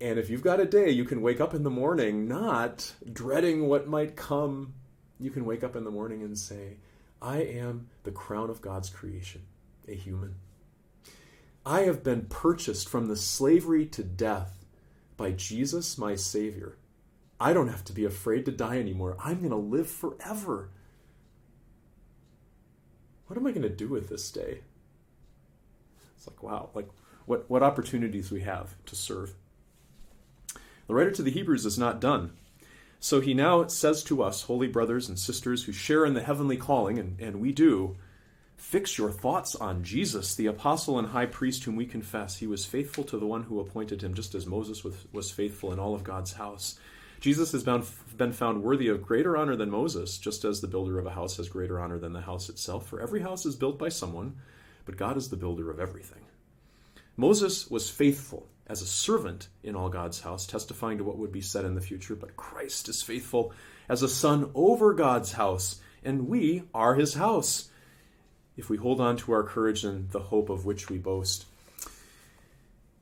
And 0.00 0.18
if 0.18 0.30
you've 0.30 0.42
got 0.42 0.60
a 0.60 0.64
day, 0.64 0.90
you 0.90 1.04
can 1.04 1.20
wake 1.20 1.40
up 1.40 1.52
in 1.52 1.62
the 1.62 1.70
morning 1.70 2.26
not 2.26 2.94
dreading 3.12 3.66
what 3.66 3.88
might 3.88 4.16
come. 4.16 4.74
You 5.20 5.30
can 5.30 5.44
wake 5.44 5.62
up 5.62 5.76
in 5.76 5.84
the 5.84 5.90
morning 5.90 6.22
and 6.22 6.38
say, 6.38 6.78
I 7.20 7.38
am 7.42 7.88
the 8.04 8.10
crown 8.10 8.48
of 8.48 8.62
God's 8.62 8.88
creation, 8.88 9.42
a 9.86 9.94
human. 9.94 10.36
I 11.66 11.82
have 11.82 12.02
been 12.02 12.22
purchased 12.22 12.88
from 12.88 13.06
the 13.06 13.16
slavery 13.16 13.84
to 13.86 14.02
death 14.02 14.64
by 15.18 15.32
Jesus, 15.32 15.98
my 15.98 16.14
Savior. 16.14 16.78
I 17.38 17.52
don't 17.52 17.68
have 17.68 17.84
to 17.84 17.92
be 17.92 18.06
afraid 18.06 18.46
to 18.46 18.52
die 18.52 18.78
anymore. 18.78 19.16
I'm 19.22 19.40
going 19.40 19.50
to 19.50 19.56
live 19.56 19.90
forever. 19.90 20.70
What 23.26 23.36
am 23.38 23.46
I 23.46 23.50
going 23.50 23.62
to 23.62 23.68
do 23.68 23.88
with 23.88 24.08
this 24.08 24.30
day? 24.30 24.60
It's 26.16 26.26
like, 26.26 26.42
wow, 26.42 26.70
like 26.74 26.88
what, 27.26 27.48
what 27.48 27.62
opportunities 27.62 28.30
we 28.30 28.40
have 28.40 28.74
to 28.86 28.96
serve. 28.96 29.34
The 30.86 30.94
writer 30.94 31.12
to 31.12 31.22
the 31.22 31.30
Hebrews 31.30 31.66
is 31.66 31.78
not 31.78 32.00
done. 32.00 32.32
So 33.00 33.20
he 33.20 33.34
now 33.34 33.66
says 33.66 34.04
to 34.04 34.22
us, 34.22 34.42
holy 34.42 34.68
brothers 34.68 35.08
and 35.08 35.18
sisters 35.18 35.64
who 35.64 35.72
share 35.72 36.04
in 36.04 36.14
the 36.14 36.22
heavenly 36.22 36.58
calling, 36.58 36.98
and, 36.98 37.18
and 37.18 37.40
we 37.40 37.50
do, 37.50 37.96
Fix 38.60 38.98
your 38.98 39.10
thoughts 39.10 39.56
on 39.56 39.82
Jesus, 39.82 40.34
the 40.34 40.46
apostle 40.46 40.98
and 40.98 41.08
high 41.08 41.24
priest 41.24 41.64
whom 41.64 41.76
we 41.76 41.86
confess. 41.86 42.36
He 42.36 42.46
was 42.46 42.66
faithful 42.66 43.04
to 43.04 43.16
the 43.16 43.26
one 43.26 43.44
who 43.44 43.58
appointed 43.58 44.02
him, 44.02 44.12
just 44.12 44.34
as 44.34 44.46
Moses 44.46 44.84
was, 44.84 44.94
was 45.12 45.30
faithful 45.30 45.72
in 45.72 45.78
all 45.78 45.94
of 45.94 46.04
God's 46.04 46.34
house. 46.34 46.78
Jesus 47.20 47.52
has 47.52 47.64
been, 47.64 47.82
been 48.18 48.32
found 48.32 48.62
worthy 48.62 48.88
of 48.88 49.02
greater 49.02 49.34
honor 49.34 49.56
than 49.56 49.70
Moses, 49.70 50.18
just 50.18 50.44
as 50.44 50.60
the 50.60 50.68
builder 50.68 50.98
of 50.98 51.06
a 51.06 51.10
house 51.10 51.38
has 51.38 51.48
greater 51.48 51.80
honor 51.80 51.98
than 51.98 52.12
the 52.12 52.20
house 52.20 52.50
itself. 52.50 52.86
For 52.86 53.00
every 53.00 53.22
house 53.22 53.46
is 53.46 53.56
built 53.56 53.78
by 53.78 53.88
someone, 53.88 54.36
but 54.84 54.98
God 54.98 55.16
is 55.16 55.30
the 55.30 55.36
builder 55.36 55.70
of 55.70 55.80
everything. 55.80 56.22
Moses 57.16 57.70
was 57.70 57.88
faithful 57.88 58.46
as 58.70 58.82
a 58.82 58.86
servant 58.86 59.48
in 59.64 59.74
all 59.74 59.88
God's 59.88 60.20
house, 60.20 60.46
testifying 60.46 60.98
to 60.98 61.04
what 61.04 61.18
would 61.18 61.32
be 61.32 61.40
said 61.40 61.64
in 61.64 61.74
the 61.74 61.80
future, 61.80 62.14
but 62.14 62.36
Christ 62.36 62.88
is 62.88 63.02
faithful 63.02 63.52
as 63.88 64.04
a 64.04 64.08
son 64.08 64.52
over 64.54 64.94
God's 64.94 65.32
house, 65.32 65.80
and 66.04 66.28
we 66.28 66.62
are 66.72 66.94
his 66.94 67.14
house 67.14 67.68
if 68.56 68.70
we 68.70 68.76
hold 68.76 69.00
on 69.00 69.16
to 69.16 69.32
our 69.32 69.42
courage 69.42 69.82
and 69.82 70.08
the 70.10 70.20
hope 70.20 70.48
of 70.50 70.64
which 70.64 70.88
we 70.88 70.98
boast. 70.98 71.46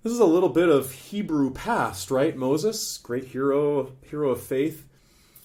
This 0.02 0.12
is 0.14 0.20
a 0.20 0.24
little 0.24 0.48
bit 0.48 0.70
of 0.70 0.90
Hebrew 0.90 1.52
past, 1.52 2.10
right? 2.10 2.34
Moses, 2.34 2.96
great 2.96 3.24
hero, 3.24 3.92
hero 4.08 4.30
of 4.30 4.40
faith. 4.40 4.88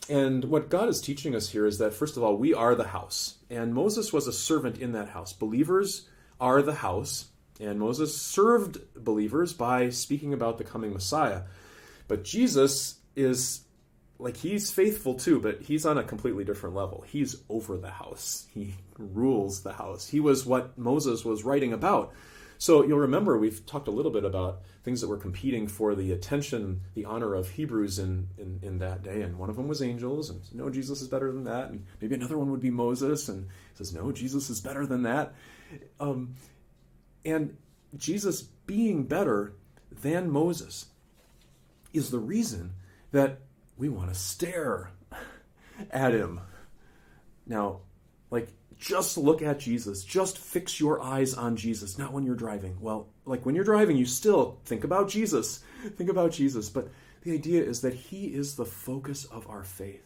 And 0.08 0.46
what 0.46 0.70
God 0.70 0.88
is 0.88 1.02
teaching 1.02 1.36
us 1.36 1.50
here 1.50 1.66
is 1.66 1.80
that, 1.80 1.94
first 1.94 2.16
of 2.16 2.24
all, 2.24 2.38
we 2.38 2.54
are 2.54 2.76
the 2.76 2.88
house. 2.88 3.36
And 3.50 3.74
Moses 3.74 4.14
was 4.14 4.28
a 4.28 4.34
servant 4.34 4.78
in 4.78 4.94
that 4.94 5.10
house. 5.10 5.34
Believers 5.34 6.08
are 6.40 6.62
the 6.62 6.76
house. 6.76 7.26
And 7.60 7.80
Moses 7.80 8.20
served 8.20 8.80
believers 8.96 9.54
by 9.54 9.90
speaking 9.90 10.34
about 10.34 10.58
the 10.58 10.64
coming 10.64 10.94
Messiah. 10.94 11.44
But 12.08 12.24
Jesus 12.24 12.96
is 13.16 13.62
like 14.20 14.38
he's 14.38 14.72
faithful 14.72 15.16
too, 15.16 15.40
but 15.40 15.62
he's 15.62 15.86
on 15.86 15.98
a 15.98 16.04
completely 16.04 16.44
different 16.44 16.76
level. 16.76 17.04
He's 17.08 17.42
over 17.50 17.78
the 17.78 17.92
house. 17.92 18.48
He 18.54 18.76
rules 18.98 19.64
the 19.64 19.74
house. 19.74 20.08
He 20.08 20.20
was 20.20 20.46
what 20.46 20.78
Moses 20.78 21.26
was 21.26 21.44
writing 21.44 21.74
about. 21.74 22.14
So 22.58 22.86
you'll 22.86 23.00
remember 23.00 23.38
we've 23.38 23.66
talked 23.66 23.90
a 23.90 23.92
little 23.92 24.12
bit 24.12 24.24
about 24.24 24.62
things 24.84 25.02
that 25.02 25.10
were 25.10 25.18
competing 25.18 25.68
for 25.68 25.96
the 25.96 26.14
attention, 26.14 26.82
the 26.94 27.04
honor 27.04 27.34
of 27.34 27.50
Hebrews 27.50 28.00
in, 28.00 28.30
in, 28.38 28.60
in 28.62 28.80
that 28.80 29.04
day. 29.04 29.22
And 29.22 29.38
one 29.38 29.50
of 29.50 29.58
them 29.58 29.68
was 29.68 29.82
angels, 29.82 30.30
and 30.30 30.42
no, 30.54 30.70
Jesus 30.70 31.02
is 31.02 31.10
better 31.10 31.32
than 31.32 31.44
that. 31.44 31.72
And 31.72 31.86
maybe 32.00 32.16
another 32.16 32.38
one 32.38 32.52
would 32.52 32.62
be 32.62 32.70
Moses, 32.70 33.28
and 33.28 33.50
says, 33.74 33.94
no, 33.94 34.14
Jesus 34.14 34.50
is 34.50 34.62
better 34.62 34.86
than 34.86 35.04
that. 35.04 35.34
Um, 36.00 36.36
and 37.26 37.58
Jesus 37.96 38.42
being 38.42 39.04
better 39.04 39.54
than 39.92 40.32
Moses 40.32 40.88
is 41.94 42.10
the 42.10 42.20
reason 42.20 42.74
that 43.12 43.40
we 43.78 43.90
want 43.90 44.10
to 44.10 44.16
stare 44.16 44.92
at 45.92 46.14
him. 46.14 46.42
Now, 47.46 47.82
like, 48.32 48.50
just 48.80 49.18
look 49.18 49.42
at 49.42 49.60
Jesus. 49.60 50.04
Just 50.04 50.38
fix 50.38 50.80
your 50.80 51.02
eyes 51.02 51.34
on 51.34 51.56
Jesus, 51.56 51.98
not 51.98 52.12
when 52.12 52.26
you're 52.26 52.36
driving. 52.36 52.78
Well, 52.82 53.08
like 53.26 53.46
when 53.46 53.56
you're 53.56 53.64
driving, 53.64 53.96
you 53.96 54.06
still 54.06 54.60
think 54.66 54.84
about 54.84 55.10
Jesus. 55.10 55.64
Think 55.98 56.10
about 56.10 56.32
Jesus. 56.32 56.70
But 56.70 56.90
the 57.24 57.34
idea 57.34 57.64
is 57.64 57.82
that 57.82 57.94
he 57.94 58.28
is 58.28 58.56
the 58.56 58.66
focus 58.66 59.26
of 59.26 59.50
our 59.50 59.64
faith. 59.64 60.06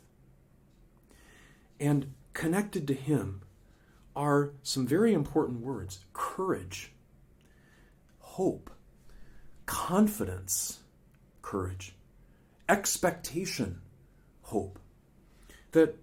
And 1.79 2.13
connected 2.33 2.87
to 2.87 2.93
him 2.93 3.41
are 4.15 4.53
some 4.63 4.87
very 4.87 5.13
important 5.13 5.61
words 5.61 5.99
courage, 6.13 6.91
hope, 8.37 8.69
confidence, 9.65 10.81
courage, 11.41 11.95
expectation, 12.69 13.81
hope. 14.43 14.77
That 15.71 15.97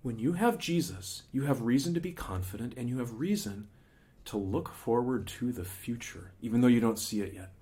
when 0.00 0.18
you 0.18 0.32
have 0.32 0.56
Jesus, 0.56 1.24
you 1.30 1.42
have 1.42 1.60
reason 1.60 1.92
to 1.92 2.00
be 2.00 2.12
confident 2.12 2.72
and 2.78 2.88
you 2.88 3.00
have 3.00 3.20
reason 3.20 3.68
to 4.24 4.38
look 4.38 4.70
forward 4.70 5.26
to 5.26 5.52
the 5.52 5.66
future, 5.66 6.32
even 6.40 6.62
though 6.62 6.68
you 6.68 6.80
don't 6.80 6.98
see 6.98 7.20
it 7.20 7.34
yet. 7.34 7.52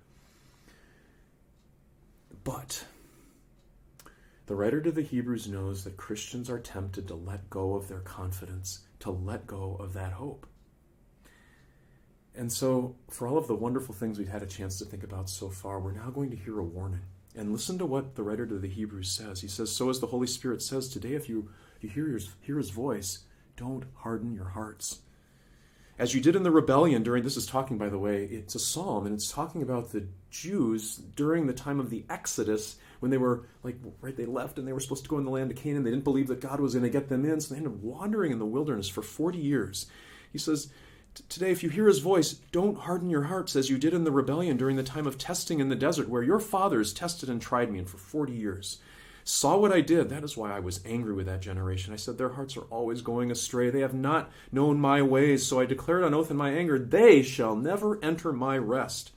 But 2.45 2.85
the 4.45 4.55
writer 4.55 4.79
to 4.79 4.91
the 4.93 5.01
Hebrews 5.01 5.49
knows 5.49 5.83
that 5.83 5.97
Christians 5.97 6.49
are 6.49 6.59
tempted 6.59 7.09
to 7.09 7.15
let 7.15 7.49
go 7.49 7.75
of 7.75 7.89
their 7.89 7.99
confidence, 7.99 8.85
to 9.01 9.11
let 9.11 9.45
go 9.45 9.75
of 9.81 9.91
that 9.91 10.13
hope. 10.13 10.47
And 12.35 12.51
so, 12.51 12.95
for 13.09 13.27
all 13.27 13.37
of 13.37 13.47
the 13.47 13.55
wonderful 13.55 13.93
things 13.93 14.17
we've 14.17 14.27
had 14.27 14.41
a 14.41 14.47
chance 14.47 14.79
to 14.79 14.85
think 14.85 15.03
about 15.03 15.29
so 15.29 15.49
far, 15.49 15.79
we're 15.79 15.91
now 15.91 16.09
going 16.09 16.31
to 16.31 16.35
hear 16.35 16.59
a 16.59 16.63
warning. 16.63 17.01
And 17.35 17.51
listen 17.51 17.77
to 17.77 17.85
what 17.85 18.15
the 18.15 18.23
writer 18.23 18.45
to 18.45 18.59
the 18.59 18.67
Hebrews 18.67 19.11
says. 19.11 19.41
He 19.41 19.47
says, 19.47 19.71
So 19.71 19.89
as 19.89 19.99
the 19.99 20.07
Holy 20.07 20.27
Spirit 20.27 20.61
says 20.61 20.87
today, 20.87 21.13
if 21.13 21.29
you, 21.29 21.49
you 21.81 21.89
hear, 21.89 22.07
his, 22.07 22.29
hear 22.41 22.57
his 22.57 22.71
voice, 22.71 23.19
don't 23.55 23.85
harden 23.97 24.33
your 24.33 24.49
hearts. 24.49 24.99
As 25.99 26.15
you 26.15 26.21
did 26.21 26.35
in 26.35 26.41
the 26.41 26.49
rebellion 26.49 27.03
during, 27.03 27.23
this 27.23 27.37
is 27.37 27.45
talking, 27.45 27.77
by 27.77 27.89
the 27.89 27.99
way, 27.99 28.23
it's 28.25 28.55
a 28.55 28.59
psalm, 28.59 29.05
and 29.05 29.13
it's 29.13 29.31
talking 29.31 29.61
about 29.61 29.91
the 29.91 30.07
Jews 30.31 30.97
during 31.15 31.45
the 31.45 31.53
time 31.53 31.79
of 31.79 31.91
the 31.91 32.03
Exodus 32.09 32.77
when 32.99 33.11
they 33.11 33.19
were, 33.19 33.45
like, 33.61 33.77
right, 34.01 34.17
they 34.17 34.25
left 34.25 34.57
and 34.57 34.67
they 34.67 34.73
were 34.73 34.79
supposed 34.79 35.03
to 35.03 35.09
go 35.09 35.19
in 35.19 35.25
the 35.25 35.29
land 35.29 35.51
of 35.51 35.57
Canaan. 35.57 35.83
They 35.83 35.91
didn't 35.91 36.03
believe 36.03 36.27
that 36.27 36.41
God 36.41 36.59
was 36.59 36.73
going 36.73 36.83
to 36.83 36.89
get 36.89 37.09
them 37.09 37.25
in, 37.25 37.39
so 37.39 37.53
they 37.53 37.59
ended 37.59 37.73
up 37.73 37.79
wandering 37.79 38.31
in 38.31 38.39
the 38.39 38.45
wilderness 38.45 38.89
for 38.89 39.03
40 39.03 39.37
years. 39.37 39.85
He 40.31 40.39
says, 40.39 40.69
Today, 41.29 41.51
if 41.51 41.61
you 41.61 41.69
hear 41.69 41.87
his 41.87 41.99
voice, 41.99 42.33
don't 42.51 42.77
harden 42.77 43.09
your 43.09 43.23
hearts 43.23 43.55
as 43.55 43.69
you 43.69 43.77
did 43.77 43.93
in 43.93 44.03
the 44.03 44.11
rebellion 44.11 44.57
during 44.57 44.77
the 44.77 44.83
time 44.83 45.05
of 45.05 45.17
testing 45.17 45.59
in 45.59 45.69
the 45.69 45.75
desert, 45.75 46.09
where 46.09 46.23
your 46.23 46.39
fathers 46.39 46.93
tested 46.93 47.29
and 47.29 47.41
tried 47.41 47.71
me, 47.71 47.79
and 47.79 47.89
for 47.89 47.97
40 47.97 48.33
years 48.33 48.79
saw 49.23 49.57
what 49.57 49.71
I 49.71 49.81
did. 49.81 50.09
That 50.09 50.23
is 50.23 50.35
why 50.35 50.55
I 50.55 50.59
was 50.59 50.81
angry 50.85 51.13
with 51.13 51.27
that 51.27 51.41
generation. 51.41 51.93
I 51.93 51.97
said, 51.97 52.17
Their 52.17 52.29
hearts 52.29 52.57
are 52.57 52.63
always 52.69 53.01
going 53.01 53.31
astray. 53.31 53.69
They 53.69 53.81
have 53.81 53.93
not 53.93 54.31
known 54.51 54.79
my 54.79 55.01
ways. 55.01 55.45
So 55.45 55.59
I 55.59 55.65
declared 55.65 56.03
on 56.03 56.13
oath 56.13 56.31
in 56.31 56.37
my 56.37 56.51
anger, 56.51 56.77
They 56.77 57.21
shall 57.21 57.55
never 57.55 58.03
enter 58.03 58.33
my 58.33 58.57
rest. 58.57 59.11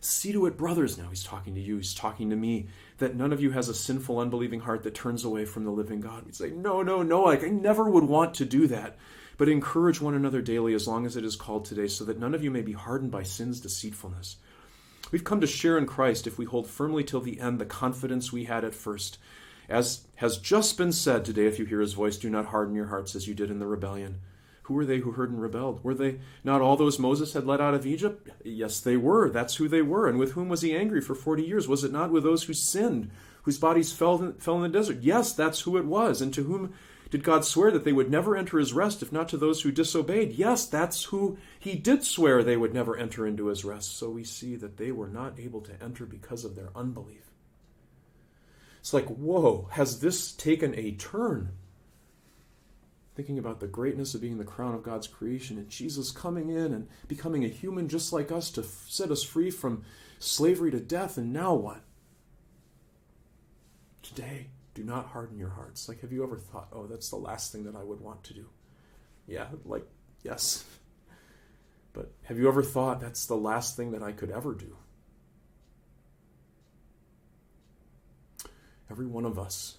See 0.00 0.32
to 0.32 0.46
it, 0.46 0.56
brothers. 0.56 0.96
Now 0.96 1.08
he's 1.08 1.24
talking 1.24 1.54
to 1.56 1.60
you, 1.60 1.76
he's 1.78 1.94
talking 1.94 2.30
to 2.30 2.36
me, 2.36 2.68
that 2.98 3.16
none 3.16 3.32
of 3.32 3.40
you 3.40 3.50
has 3.50 3.68
a 3.68 3.74
sinful, 3.74 4.18
unbelieving 4.18 4.60
heart 4.60 4.84
that 4.84 4.94
turns 4.94 5.24
away 5.24 5.44
from 5.44 5.64
the 5.64 5.72
living 5.72 6.00
God. 6.00 6.24
We 6.24 6.32
say, 6.32 6.50
No, 6.50 6.82
no, 6.82 7.02
no, 7.02 7.22
like 7.22 7.44
I 7.44 7.48
never 7.48 7.88
would 7.88 8.04
want 8.04 8.34
to 8.34 8.44
do 8.44 8.66
that. 8.68 8.96
But 9.38 9.48
encourage 9.48 10.00
one 10.00 10.14
another 10.14 10.42
daily 10.42 10.74
as 10.74 10.86
long 10.86 11.06
as 11.06 11.16
it 11.16 11.24
is 11.24 11.36
called 11.36 11.64
today, 11.64 11.86
so 11.86 12.04
that 12.04 12.18
none 12.18 12.34
of 12.34 12.44
you 12.44 12.50
may 12.50 12.60
be 12.60 12.72
hardened 12.72 13.10
by 13.10 13.22
sin's 13.22 13.60
deceitfulness. 13.60 14.36
We've 15.10 15.24
come 15.24 15.40
to 15.40 15.46
share 15.46 15.78
in 15.78 15.86
Christ 15.86 16.26
if 16.26 16.36
we 16.36 16.44
hold 16.44 16.68
firmly 16.68 17.04
till 17.04 17.20
the 17.20 17.40
end 17.40 17.58
the 17.58 17.64
confidence 17.64 18.30
we 18.30 18.44
had 18.44 18.64
at 18.64 18.74
first. 18.74 19.16
As 19.68 20.06
has 20.16 20.38
just 20.38 20.76
been 20.76 20.92
said 20.92 21.24
today, 21.24 21.46
if 21.46 21.58
you 21.58 21.64
hear 21.64 21.80
his 21.80 21.92
voice, 21.92 22.16
do 22.16 22.28
not 22.28 22.46
harden 22.46 22.74
your 22.74 22.86
hearts 22.86 23.14
as 23.14 23.26
you 23.26 23.34
did 23.34 23.50
in 23.50 23.58
the 23.58 23.66
rebellion. 23.66 24.20
Who 24.62 24.74
were 24.74 24.84
they 24.84 24.98
who 24.98 25.12
heard 25.12 25.30
and 25.30 25.40
rebelled? 25.40 25.82
Were 25.82 25.94
they 25.94 26.20
not 26.44 26.60
all 26.60 26.76
those 26.76 26.98
Moses 26.98 27.32
had 27.32 27.46
led 27.46 27.60
out 27.60 27.72
of 27.72 27.86
Egypt? 27.86 28.28
Yes, 28.44 28.80
they 28.80 28.98
were. 28.98 29.30
That's 29.30 29.56
who 29.56 29.66
they 29.66 29.80
were. 29.80 30.06
And 30.06 30.18
with 30.18 30.32
whom 30.32 30.50
was 30.50 30.60
he 30.60 30.76
angry 30.76 31.00
for 31.00 31.14
40 31.14 31.42
years? 31.42 31.66
Was 31.66 31.84
it 31.84 31.92
not 31.92 32.10
with 32.10 32.22
those 32.22 32.42
who 32.42 32.52
sinned, 32.52 33.10
whose 33.44 33.58
bodies 33.58 33.92
fell 33.92 34.22
in, 34.22 34.34
fell 34.34 34.56
in 34.56 34.62
the 34.62 34.68
desert? 34.68 34.98
Yes, 35.00 35.32
that's 35.32 35.60
who 35.60 35.78
it 35.78 35.86
was. 35.86 36.20
And 36.20 36.34
to 36.34 36.42
whom 36.42 36.74
did 37.10 37.24
God 37.24 37.44
swear 37.44 37.70
that 37.70 37.84
they 37.84 37.92
would 37.92 38.10
never 38.10 38.36
enter 38.36 38.58
his 38.58 38.74
rest 38.74 39.02
if 39.02 39.12
not 39.12 39.28
to 39.30 39.38
those 39.38 39.62
who 39.62 39.72
disobeyed? 39.72 40.32
Yes, 40.32 40.66
that's 40.66 41.04
who 41.04 41.38
he 41.58 41.74
did 41.74 42.04
swear 42.04 42.42
they 42.42 42.56
would 42.56 42.74
never 42.74 42.96
enter 42.96 43.26
into 43.26 43.46
his 43.46 43.64
rest. 43.64 43.96
So 43.96 44.10
we 44.10 44.24
see 44.24 44.56
that 44.56 44.76
they 44.76 44.92
were 44.92 45.08
not 45.08 45.38
able 45.38 45.62
to 45.62 45.82
enter 45.82 46.04
because 46.04 46.44
of 46.44 46.54
their 46.54 46.68
unbelief. 46.76 47.30
It's 48.80 48.92
like, 48.92 49.06
whoa, 49.06 49.68
has 49.72 50.00
this 50.00 50.32
taken 50.32 50.74
a 50.78 50.92
turn? 50.92 51.52
Thinking 53.14 53.38
about 53.38 53.60
the 53.60 53.66
greatness 53.66 54.14
of 54.14 54.20
being 54.20 54.38
the 54.38 54.44
crown 54.44 54.74
of 54.74 54.82
God's 54.82 55.08
creation 55.08 55.58
and 55.58 55.68
Jesus 55.68 56.10
coming 56.10 56.50
in 56.50 56.72
and 56.72 56.88
becoming 57.08 57.44
a 57.44 57.48
human 57.48 57.88
just 57.88 58.12
like 58.12 58.30
us 58.30 58.50
to 58.52 58.62
set 58.62 59.10
us 59.10 59.22
free 59.22 59.50
from 59.50 59.82
slavery 60.18 60.70
to 60.70 60.78
death. 60.78 61.16
And 61.16 61.32
now 61.32 61.54
what? 61.54 61.80
Today, 64.02 64.48
do 64.78 64.84
not 64.84 65.08
harden 65.08 65.36
your 65.38 65.48
hearts. 65.48 65.88
Like, 65.88 66.02
have 66.02 66.12
you 66.12 66.22
ever 66.22 66.36
thought, 66.36 66.68
oh, 66.72 66.86
that's 66.86 67.10
the 67.10 67.16
last 67.16 67.50
thing 67.50 67.64
that 67.64 67.74
I 67.74 67.82
would 67.82 68.00
want 68.00 68.22
to 68.24 68.34
do? 68.34 68.46
Yeah, 69.26 69.46
like, 69.64 69.86
yes. 70.22 70.64
But 71.94 72.12
have 72.24 72.38
you 72.38 72.46
ever 72.46 72.62
thought 72.62 73.00
that's 73.00 73.26
the 73.26 73.34
last 73.34 73.76
thing 73.76 73.90
that 73.90 74.04
I 74.04 74.12
could 74.12 74.30
ever 74.30 74.54
do? 74.54 74.76
Every 78.88 79.06
one 79.06 79.24
of 79.24 79.36
us 79.36 79.78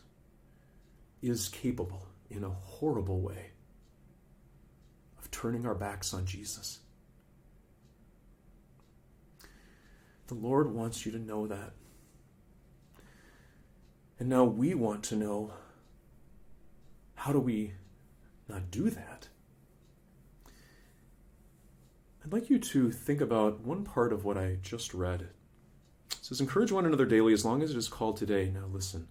is 1.22 1.48
capable 1.48 2.08
in 2.30 2.44
a 2.44 2.50
horrible 2.50 3.22
way 3.22 3.52
of 5.18 5.32
turning 5.32 5.66
our 5.66 5.76
backs 5.76 6.14
on 6.14 6.26
Jesus. 6.26 6.80
The 10.28 10.34
Lord 10.34 10.74
wants 10.74 11.06
you 11.06 11.14
to 11.14 11.20
know 11.20 11.48
that. 11.48 11.72
And 14.20 14.28
now 14.28 14.44
we 14.44 14.74
want 14.74 15.04
to 15.06 15.16
know 15.16 15.54
how 17.16 17.32
do 17.32 17.40
we 17.40 17.74
not 18.50 18.70
do 18.70 18.90
that? 18.90 19.30
I'd 22.24 22.34
like 22.34 22.50
you 22.50 22.60
to 22.60 22.92
think 22.92 23.22
about 23.22 23.62
one 23.62 23.86
part 23.86 24.12
of 24.12 24.26
what 24.26 24.38
I 24.38 24.58
just 24.62 24.94
read. 24.94 25.22
It 25.22 26.18
says, 26.22 26.42
Encourage 26.42 26.72
one 26.72 26.86
another 26.86 27.06
daily 27.06 27.34
as 27.34 27.46
long 27.46 27.64
as 27.64 27.72
it 27.72 27.78
is 27.78 27.88
called 27.88 28.18
today. 28.18 28.52
Now 28.54 28.66
listen. 28.72 29.08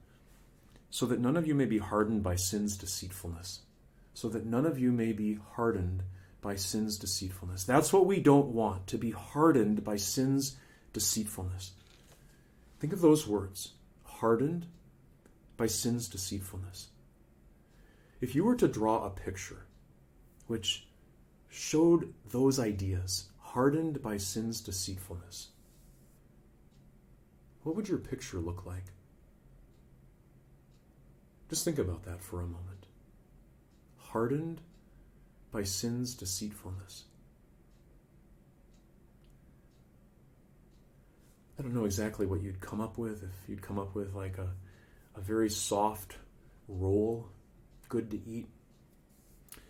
So 0.90 1.07
that 1.07 1.21
none 1.21 1.37
of 1.37 1.47
you 1.47 1.55
may 1.55 1.64
be 1.64 1.79
hardened 1.79 2.23
by 2.23 2.37
sin's 2.37 2.77
deceitfulness. 2.77 3.61
So 4.12 4.29
that 4.29 4.44
none 4.44 4.66
of 4.66 4.79
you 4.79 4.92
may 4.92 5.12
be 5.12 5.38
hardened 5.55 6.03
by 6.40 6.57
sin's 6.57 6.99
deceitfulness. 6.99 7.64
That's 7.64 7.92
what 7.92 8.07
we 8.07 8.21
don't 8.21 8.49
want, 8.49 8.87
to 8.88 8.99
be 8.99 9.11
hardened 9.11 9.85
by 9.85 9.97
sin's 9.97 10.57
deceitfulness. 10.92 11.73
Think 12.79 12.92
of 12.92 13.01
those 13.01 13.27
words 13.27 13.73
hardened 14.05 14.66
by 15.59 15.66
sin's 15.66 16.09
deceitfulness. 16.09 16.88
If 18.23 18.35
you 18.35 18.44
were 18.44 18.57
to 18.57 18.66
draw 18.66 19.05
a 19.05 19.11
picture 19.11 19.66
which 20.47 20.87
showed 21.51 22.14
those 22.31 22.59
ideas 22.59 23.29
hardened 23.38 24.01
by 24.01 24.16
sin's 24.16 24.62
deceitfulness, 24.62 25.49
what 27.64 27.77
would 27.77 27.88
your 27.88 27.99
picture 27.99 28.38
look 28.38 28.64
like? 28.64 28.85
Just 31.51 31.64
think 31.64 31.79
about 31.79 32.05
that 32.05 32.23
for 32.23 32.40
a 32.40 32.47
moment. 32.47 32.87
Hardened 33.99 34.61
by 35.51 35.64
sin's 35.64 36.14
deceitfulness. 36.14 37.05
I 41.59 41.62
don't 41.62 41.75
know 41.75 41.87
exactly 41.87 42.27
what 42.27 42.42
you'd 42.42 42.61
come 42.61 42.81
up 42.81 42.97
with 42.97 43.25
if 43.25 43.49
you'd 43.49 43.62
come 43.62 43.79
up 43.79 43.94
with 43.94 44.14
like 44.14 44.38
a, 44.38 44.51
a 45.19 45.21
very 45.21 45.51
soft 45.51 46.17
roll, 46.69 47.29
good 47.89 48.11
to 48.11 48.21
eat. 48.27 48.47
It 49.53 49.61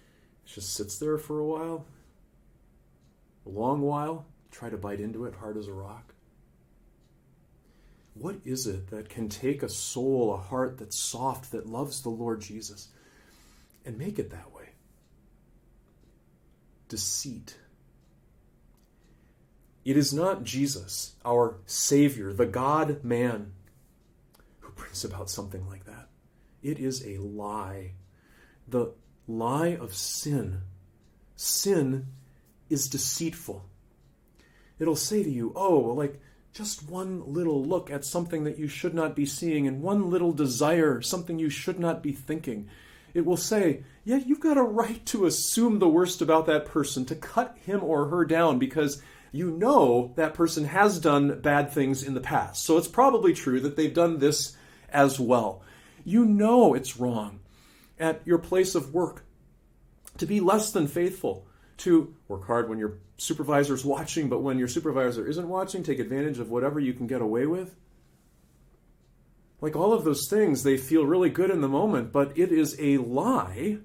just 0.47 0.75
sits 0.75 0.99
there 0.99 1.19
for 1.19 1.39
a 1.39 1.45
while, 1.45 1.87
a 3.47 3.49
long 3.49 3.81
while, 3.81 4.27
try 4.51 4.69
to 4.69 4.77
bite 4.77 5.01
into 5.01 5.25
it 5.25 5.35
hard 5.35 5.57
as 5.57 5.67
a 5.67 5.73
rock. 5.73 6.15
What 8.15 8.37
is 8.45 8.67
it 8.67 8.91
that 8.91 9.09
can 9.09 9.29
take 9.29 9.63
a 9.63 9.69
soul, 9.69 10.35
a 10.35 10.37
heart 10.37 10.79
that's 10.79 10.99
soft, 10.99 11.53
that 11.53 11.67
loves 11.67 12.03
the 12.03 12.09
Lord 12.09 12.41
Jesus, 12.41 12.89
and 13.87 13.97
make 13.97 14.19
it 14.19 14.31
that 14.31 14.53
way? 14.53 14.71
Deceit 16.89 17.57
it 19.89 19.97
is 19.97 20.13
not 20.13 20.45
Jesus, 20.45 21.15
our 21.25 21.57
Savior, 21.65 22.35
the 22.35 22.45
God 22.45 23.03
man, 23.03 23.53
who 24.79 25.09
about 25.09 25.31
something 25.31 25.67
like 25.69 25.85
that. 25.85 26.09
It 26.62 26.79
is 26.79 27.07
a 27.07 27.19
lie. 27.19 27.93
The 28.67 28.93
lie 29.27 29.77
of 29.77 29.95
sin. 29.95 30.62
Sin 31.37 32.07
is 32.69 32.88
deceitful. 32.88 33.64
It'll 34.79 34.97
say 34.97 35.23
to 35.23 35.31
you, 35.31 35.53
oh, 35.57 35.79
like 35.79 36.21
just 36.53 36.88
one 36.88 37.33
little 37.33 37.64
look 37.64 37.91
at 37.91 38.05
something 38.05 38.45
that 38.45 38.59
you 38.59 38.69
should 38.69 38.95
not 38.95 39.14
be 39.14 39.27
seeing, 39.27 39.67
and 39.67 39.83
one 39.83 40.11
little 40.11 40.33
desire, 40.33 41.01
something 41.01 41.38
you 41.38 41.51
should 41.51 41.79
not 41.79 42.03
be 42.03 42.12
thinking. 42.12 42.69
It 43.14 43.25
will 43.25 43.37
say, 43.37 43.85
yeah, 44.05 44.17
you've 44.17 44.41
got 44.41 44.59
a 44.59 44.62
right 44.62 45.05
to 45.07 45.27
assume 45.27 45.79
the 45.79 45.88
worst 45.88 46.21
about 46.21 46.47
that 46.47 46.67
person, 46.67 47.05
to 47.07 47.14
cut 47.14 47.57
him 47.64 47.83
or 47.83 48.09
her 48.09 48.25
down 48.25 48.59
because 48.59 49.03
you 49.33 49.51
know 49.51 50.12
that 50.17 50.35
person 50.35 50.64
has 50.64 50.99
done 50.99 51.41
bad 51.41 51.73
things 51.73 52.03
in 52.03 52.14
the 52.14 52.21
past. 52.21 52.64
So 52.64 52.77
it's 52.77 52.88
probably 52.88 53.35
true 53.35 53.61
that 53.61 53.77
they've 53.77 53.93
done 53.93 54.19
this 54.19 54.57
as 54.90 55.18
well. 55.20 55.62
You 56.05 56.24
know 56.24 56.74
it's 56.74 56.98
wrong 56.98 57.40
at 57.98 58.20
your 58.24 58.38
place 58.38 58.74
of 58.74 58.94
work 58.94 59.24
to 60.18 60.27
be 60.27 60.40
less 60.40 60.72
than 60.72 60.87
faithful, 60.87 61.46
to 61.79 62.14
work 62.27 62.46
hard 62.46 62.68
when 62.68 62.79
your 62.79 62.98
supervisor's 63.16 63.85
watching, 63.85 64.29
but 64.29 64.42
when 64.42 64.59
your 64.59 64.68
supervisor 64.68 65.27
isn't 65.27 65.48
watching, 65.48 65.83
take 65.83 65.98
advantage 65.98 66.38
of 66.38 66.51
whatever 66.51 66.81
you 66.81 66.92
can 66.92 67.07
get 67.07 67.20
away 67.20 67.46
with. 67.46 67.74
Like 69.61 69.74
all 69.74 69.92
of 69.92 70.05
those 70.05 70.29
things, 70.29 70.62
they 70.62 70.77
feel 70.77 71.05
really 71.05 71.31
good 71.31 71.51
in 71.51 71.61
the 71.61 71.68
moment, 71.68 72.12
but 72.12 72.38
it 72.38 72.53
is 72.53 72.77
a 72.79 72.98
lie. 72.98 73.79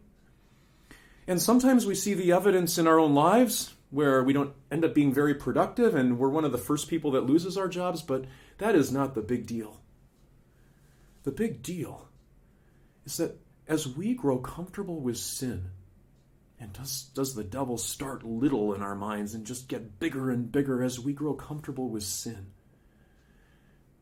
And 1.28 1.42
sometimes 1.42 1.86
we 1.86 1.96
see 1.96 2.14
the 2.14 2.32
evidence 2.32 2.78
in 2.78 2.88
our 2.88 3.00
own 3.00 3.16
lives 3.16 3.74
where 3.90 4.24
we 4.24 4.34
don't 4.34 4.54
end 4.72 4.84
up 4.84 4.94
being 4.94 5.14
very 5.14 5.34
productive 5.34 5.96
and 5.96 6.18
we're 6.18 6.30
one 6.30 6.46
of 6.46 6.52
the 6.52 6.58
first 6.58 6.90
people 6.90 7.12
that 7.12 7.26
loses 7.26 7.58
our 7.58 7.68
jobs, 7.68 8.02
but 8.02 8.26
that 8.58 8.76
is 8.76 8.92
not 8.92 9.16
the 9.16 9.22
big 9.22 9.46
deal. 9.46 9.80
The 11.24 11.32
big 11.32 11.64
deal 11.64 12.10
is 13.06 13.18
that 13.18 13.40
as 13.68 13.88
we 13.88 14.14
grow 14.14 14.38
comfortable 14.40 15.00
with 15.00 15.18
sin, 15.18 15.72
and 16.60 16.72
does, 16.74 17.10
does 17.14 17.36
the 17.36 17.44
devil 17.44 17.78
start 17.78 18.24
little 18.24 18.74
in 18.74 18.82
our 18.82 18.96
minds 18.96 19.34
and 19.34 19.46
just 19.46 19.68
get 19.68 20.00
bigger 20.00 20.32
and 20.32 20.52
bigger 20.52 20.84
as 20.84 21.00
we 21.00 21.14
grow 21.14 21.34
comfortable 21.34 21.90
with 21.90 22.04
sin? 22.04 22.48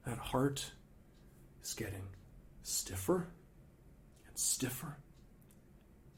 That 0.06 0.18
heart 0.18 0.72
is 1.64 1.74
getting 1.74 2.08
stiffer 2.64 3.28
and 4.28 4.38
stiffer 4.38 4.98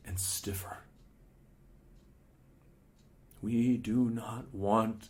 and 0.06 0.20
stiffer. 0.20 0.80
We 3.42 3.78
do 3.78 4.10
not 4.10 4.54
want 4.54 5.10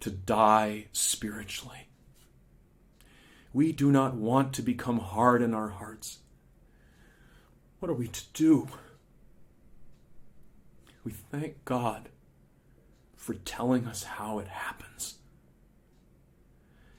to 0.00 0.10
die 0.10 0.86
spiritually. 0.92 1.89
We 3.52 3.72
do 3.72 3.90
not 3.90 4.14
want 4.14 4.52
to 4.54 4.62
become 4.62 4.98
hard 4.98 5.42
in 5.42 5.54
our 5.54 5.70
hearts. 5.70 6.18
What 7.80 7.90
are 7.90 7.94
we 7.94 8.08
to 8.08 8.22
do? 8.32 8.68
We 11.04 11.12
thank 11.12 11.64
God 11.64 12.10
for 13.16 13.34
telling 13.34 13.86
us 13.86 14.04
how 14.04 14.38
it 14.38 14.48
happens. 14.48 15.16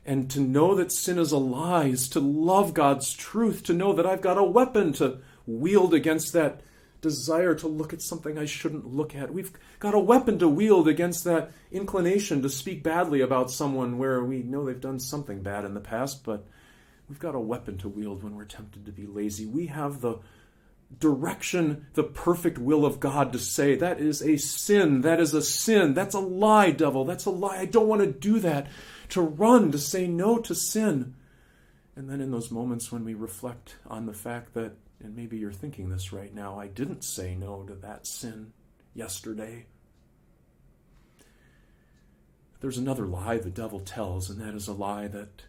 And 0.06 0.30
to 0.32 0.40
know 0.40 0.76
that 0.76 0.92
sin 0.92 1.20
is 1.20 1.32
a 1.32 1.38
lie 1.38 1.86
is 1.86 2.10
to 2.10 2.20
love 2.20 2.74
God's 2.74 3.14
truth, 3.14 3.64
to 3.64 3.74
know 3.74 3.94
that 3.94 4.06
I've 4.06 4.22
got 4.22 4.38
a 4.38 4.44
weapon 4.44 4.94
to 4.94 5.20
wield 5.46 5.94
against 5.94 6.34
that 6.34 6.62
desire 7.02 7.54
to 7.56 7.68
look 7.68 7.94
at 7.94 8.02
something 8.02 8.38
I 8.38 8.46
shouldn't 8.46 8.94
look 8.94 9.16
at. 9.16 9.34
We've 9.34 9.52
got 9.82 9.94
a 9.94 10.00
weapon 10.00 10.40
to 10.40 10.48
wield 10.48 10.88
against 10.88 11.26
that 11.26 11.52
inclination 11.72 12.42
to 12.44 12.50
speak 12.50 12.84
badly 12.84 13.20
about 13.20 13.52
someone 13.52 13.98
where 13.98 14.24
we 14.24 14.44
know 14.44 14.64
they've 14.64 14.80
done 14.80 15.00
something 15.00 15.42
bad 15.42 15.66
in 15.66 15.74
the 15.74 15.82
past, 15.82 16.24
but 16.24 16.46
we've 17.10 17.20
got 17.20 17.36
a 17.36 17.40
weapon 17.40 17.78
to 17.80 17.90
wield 17.90 18.24
when 18.24 18.36
we're 18.36 18.46
tempted 18.46 18.86
to 18.86 18.92
be 18.92 19.06
lazy. 19.06 19.46
We 19.46 19.68
have 19.68 20.00
the 20.00 20.20
direction, 21.00 21.88
the 21.96 22.04
perfect 22.04 22.58
will 22.58 22.86
of 22.86 23.00
God 23.00 23.34
to 23.34 23.40
say, 23.40 23.76
that 23.76 24.00
is 24.00 24.22
a 24.22 24.38
sin, 24.38 25.02
that 25.02 25.20
is 25.20 25.34
a 25.34 25.42
sin, 25.42 25.94
that's 25.94 26.16
a 26.16 26.20
lie, 26.20 26.72
devil, 26.72 27.04
that's 27.04 27.26
a 27.26 27.32
lie. 27.32 27.58
I 27.58 27.66
don't 27.66 27.88
want 27.88 28.02
to 28.02 28.08
do 28.08 28.40
that. 28.40 28.68
To 29.10 29.22
run, 29.22 29.72
to 29.72 29.78
say 29.78 30.08
no 30.08 30.38
to 30.38 30.56
sin. 30.56 31.16
And 31.98 32.10
then 32.10 32.22
in 32.22 32.32
those 32.32 32.52
moments 32.52 32.92
when 32.92 33.04
we 33.04 33.14
reflect 33.14 33.76
on 33.88 34.06
the 34.06 34.14
fact 34.14 34.54
that 34.54 34.78
and 35.04 35.16
maybe 35.16 35.38
you're 35.38 35.52
thinking 35.52 35.90
this 35.90 36.14
right 36.14 36.34
now. 36.34 36.60
I 36.60 36.68
didn't 36.68 37.04
say 37.04 37.36
no 37.36 37.64
to 37.64 37.76
that 37.76 38.06
sin 38.06 38.54
yesterday. 38.94 39.66
There's 42.62 42.78
another 42.78 43.06
lie 43.06 43.38
the 43.38 43.50
devil 43.50 43.80
tells, 43.80 44.30
and 44.30 44.40
that 44.40 44.56
is 44.56 44.68
a 44.68 44.74
lie 44.74 45.08
that 45.08 45.44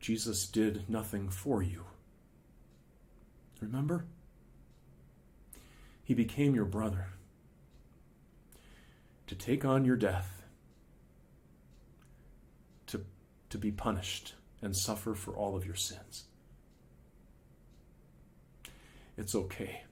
Jesus 0.00 0.46
did 0.46 0.88
nothing 0.88 1.28
for 1.28 1.62
you. 1.62 1.84
Remember? 3.60 4.06
He 6.02 6.14
became 6.14 6.54
your 6.54 6.64
brother 6.64 7.08
to 9.26 9.34
take 9.34 9.64
on 9.64 9.84
your 9.84 9.96
death, 9.96 10.42
to, 12.86 13.04
to 13.50 13.58
be 13.58 13.70
punished 13.70 14.34
and 14.62 14.74
suffer 14.74 15.14
for 15.14 15.34
all 15.34 15.54
of 15.54 15.66
your 15.66 15.74
sins 15.74 16.24
it's 19.18 19.34
okay 19.34 19.82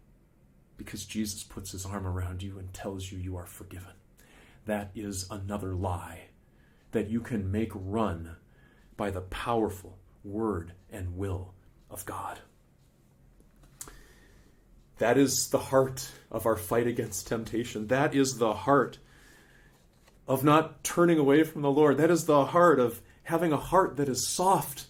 because 0.77 1.05
Jesus 1.05 1.43
puts 1.43 1.73
his 1.73 1.85
arm 1.85 2.07
around 2.07 2.43
you 2.43 2.59
and 2.59 2.73
tells 2.73 3.11
you 3.11 3.19
you 3.19 3.37
are 3.37 3.47
forgiven. 3.47 3.93
That 4.67 4.91
is 4.95 5.27
another 5.31 5.75
lie 5.75 6.29
that 6.97 7.11
you 7.11 7.21
can 7.21 7.53
make 7.53 7.73
run 7.75 8.37
by 8.97 9.11
the 9.11 9.21
powerful 9.21 9.99
word 10.25 10.73
and 10.91 11.19
will 11.19 11.53
of 11.91 12.07
God. 12.07 12.39
That 14.97 15.19
is 15.19 15.51
the 15.51 15.59
heart 15.59 16.11
of 16.31 16.47
our 16.47 16.57
fight 16.57 16.87
against 16.87 17.27
temptation. 17.27 17.89
That 17.89 18.15
is 18.15 18.39
the 18.39 18.55
heart 18.55 18.97
of 20.27 20.43
not 20.43 20.83
turning 20.83 21.19
away 21.19 21.45
from 21.45 21.61
the 21.61 21.71
Lord. 21.71 21.99
That 21.99 22.11
is 22.11 22.25
the 22.25 22.47
heart 22.47 22.81
of 22.81 23.03
having 23.25 23.53
a 23.53 23.59
heart 23.59 23.99
that 23.99 24.09
is 24.09 24.27
soft 24.27 24.87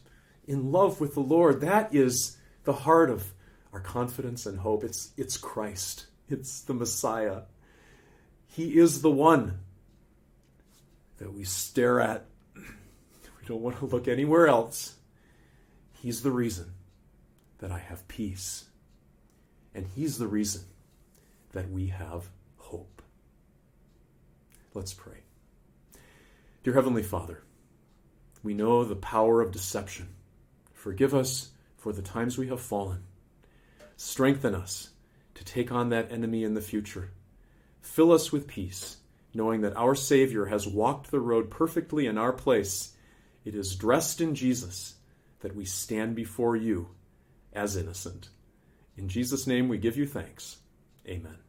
in 0.47 0.71
love 0.71 1.01
with 1.01 1.15
the 1.15 1.21
Lord. 1.21 1.61
That 1.61 1.93
is 1.93 2.37
the 2.63 2.73
heart 2.73 3.11
of 3.11 3.33
our 3.73 3.81
confidence 3.81 4.47
and 4.47 4.61
hope. 4.61 4.85
It's, 4.85 5.11
it's 5.17 5.37
Christ, 5.37 6.07
it's 6.29 6.61
the 6.61 6.75
Messiah. 6.75 7.43
He 8.47 8.79
is 8.79 9.03
the 9.03 9.11
one 9.11 9.59
that 11.19 11.33
we 11.33 11.45
stare 11.45 12.01
at. 12.01 12.27
We 12.55 13.47
don't 13.47 13.63
want 13.63 13.79
to 13.79 13.87
look 13.87 14.09
anywhere 14.09 14.49
else. 14.49 14.97
He's 15.93 16.23
the 16.23 16.31
reason 16.31 16.73
that 17.59 17.71
I 17.71 17.79
have 17.79 18.07
peace. 18.09 18.67
And 19.75 19.87
He's 19.95 20.19
the 20.19 20.27
reason 20.27 20.63
that 21.53 21.71
we 21.71 21.89
have 21.89 22.29
hope. 22.57 23.03
Let's 24.75 24.93
pray. 24.93 25.23
Dear 26.63 26.75
Heavenly 26.75 27.03
Father, 27.03 27.43
we 28.43 28.53
know 28.53 28.85
the 28.85 28.97
power 28.97 29.41
of 29.41 29.53
deception. 29.53 30.09
Forgive 30.73 31.15
us 31.15 31.51
for 31.77 31.93
the 31.93 32.03
times 32.03 32.37
we 32.37 32.49
have 32.49 32.61
fallen. 32.61 33.05
Strengthen 33.97 34.55
us 34.55 34.91
to 35.35 35.45
take 35.45 35.73
on 35.73 35.89
that 35.91 36.11
enemy 36.13 36.45
in 36.45 36.55
the 36.55 36.61
future. 36.61 37.13
Fill 37.81 38.13
us 38.13 38.33
with 38.33 38.47
peace, 38.47 38.99
knowing 39.37 39.61
that 39.61 39.77
our 39.77 39.95
Savior 39.95 40.47
has 40.47 40.67
walked 40.67 41.11
the 41.11 41.21
road 41.21 41.51
perfectly 41.51 42.07
in 42.07 42.19
our 42.19 42.33
place. 42.33 42.95
It 43.45 43.55
is 43.55 43.77
dressed 43.77 44.21
in 44.21 44.35
Jesus 44.35 44.95
that 45.41 45.55
we 45.55 45.65
stand 45.65 46.17
before 46.17 46.57
you 46.57 46.89
as 47.53 47.77
innocent. 47.77 48.31
In 48.97 49.09
Jesus' 49.09 49.47
name 49.47 49.69
we 49.69 49.79
give 49.79 49.97
you 49.97 50.07
thanks. 50.07 50.57
Amen. 51.07 51.46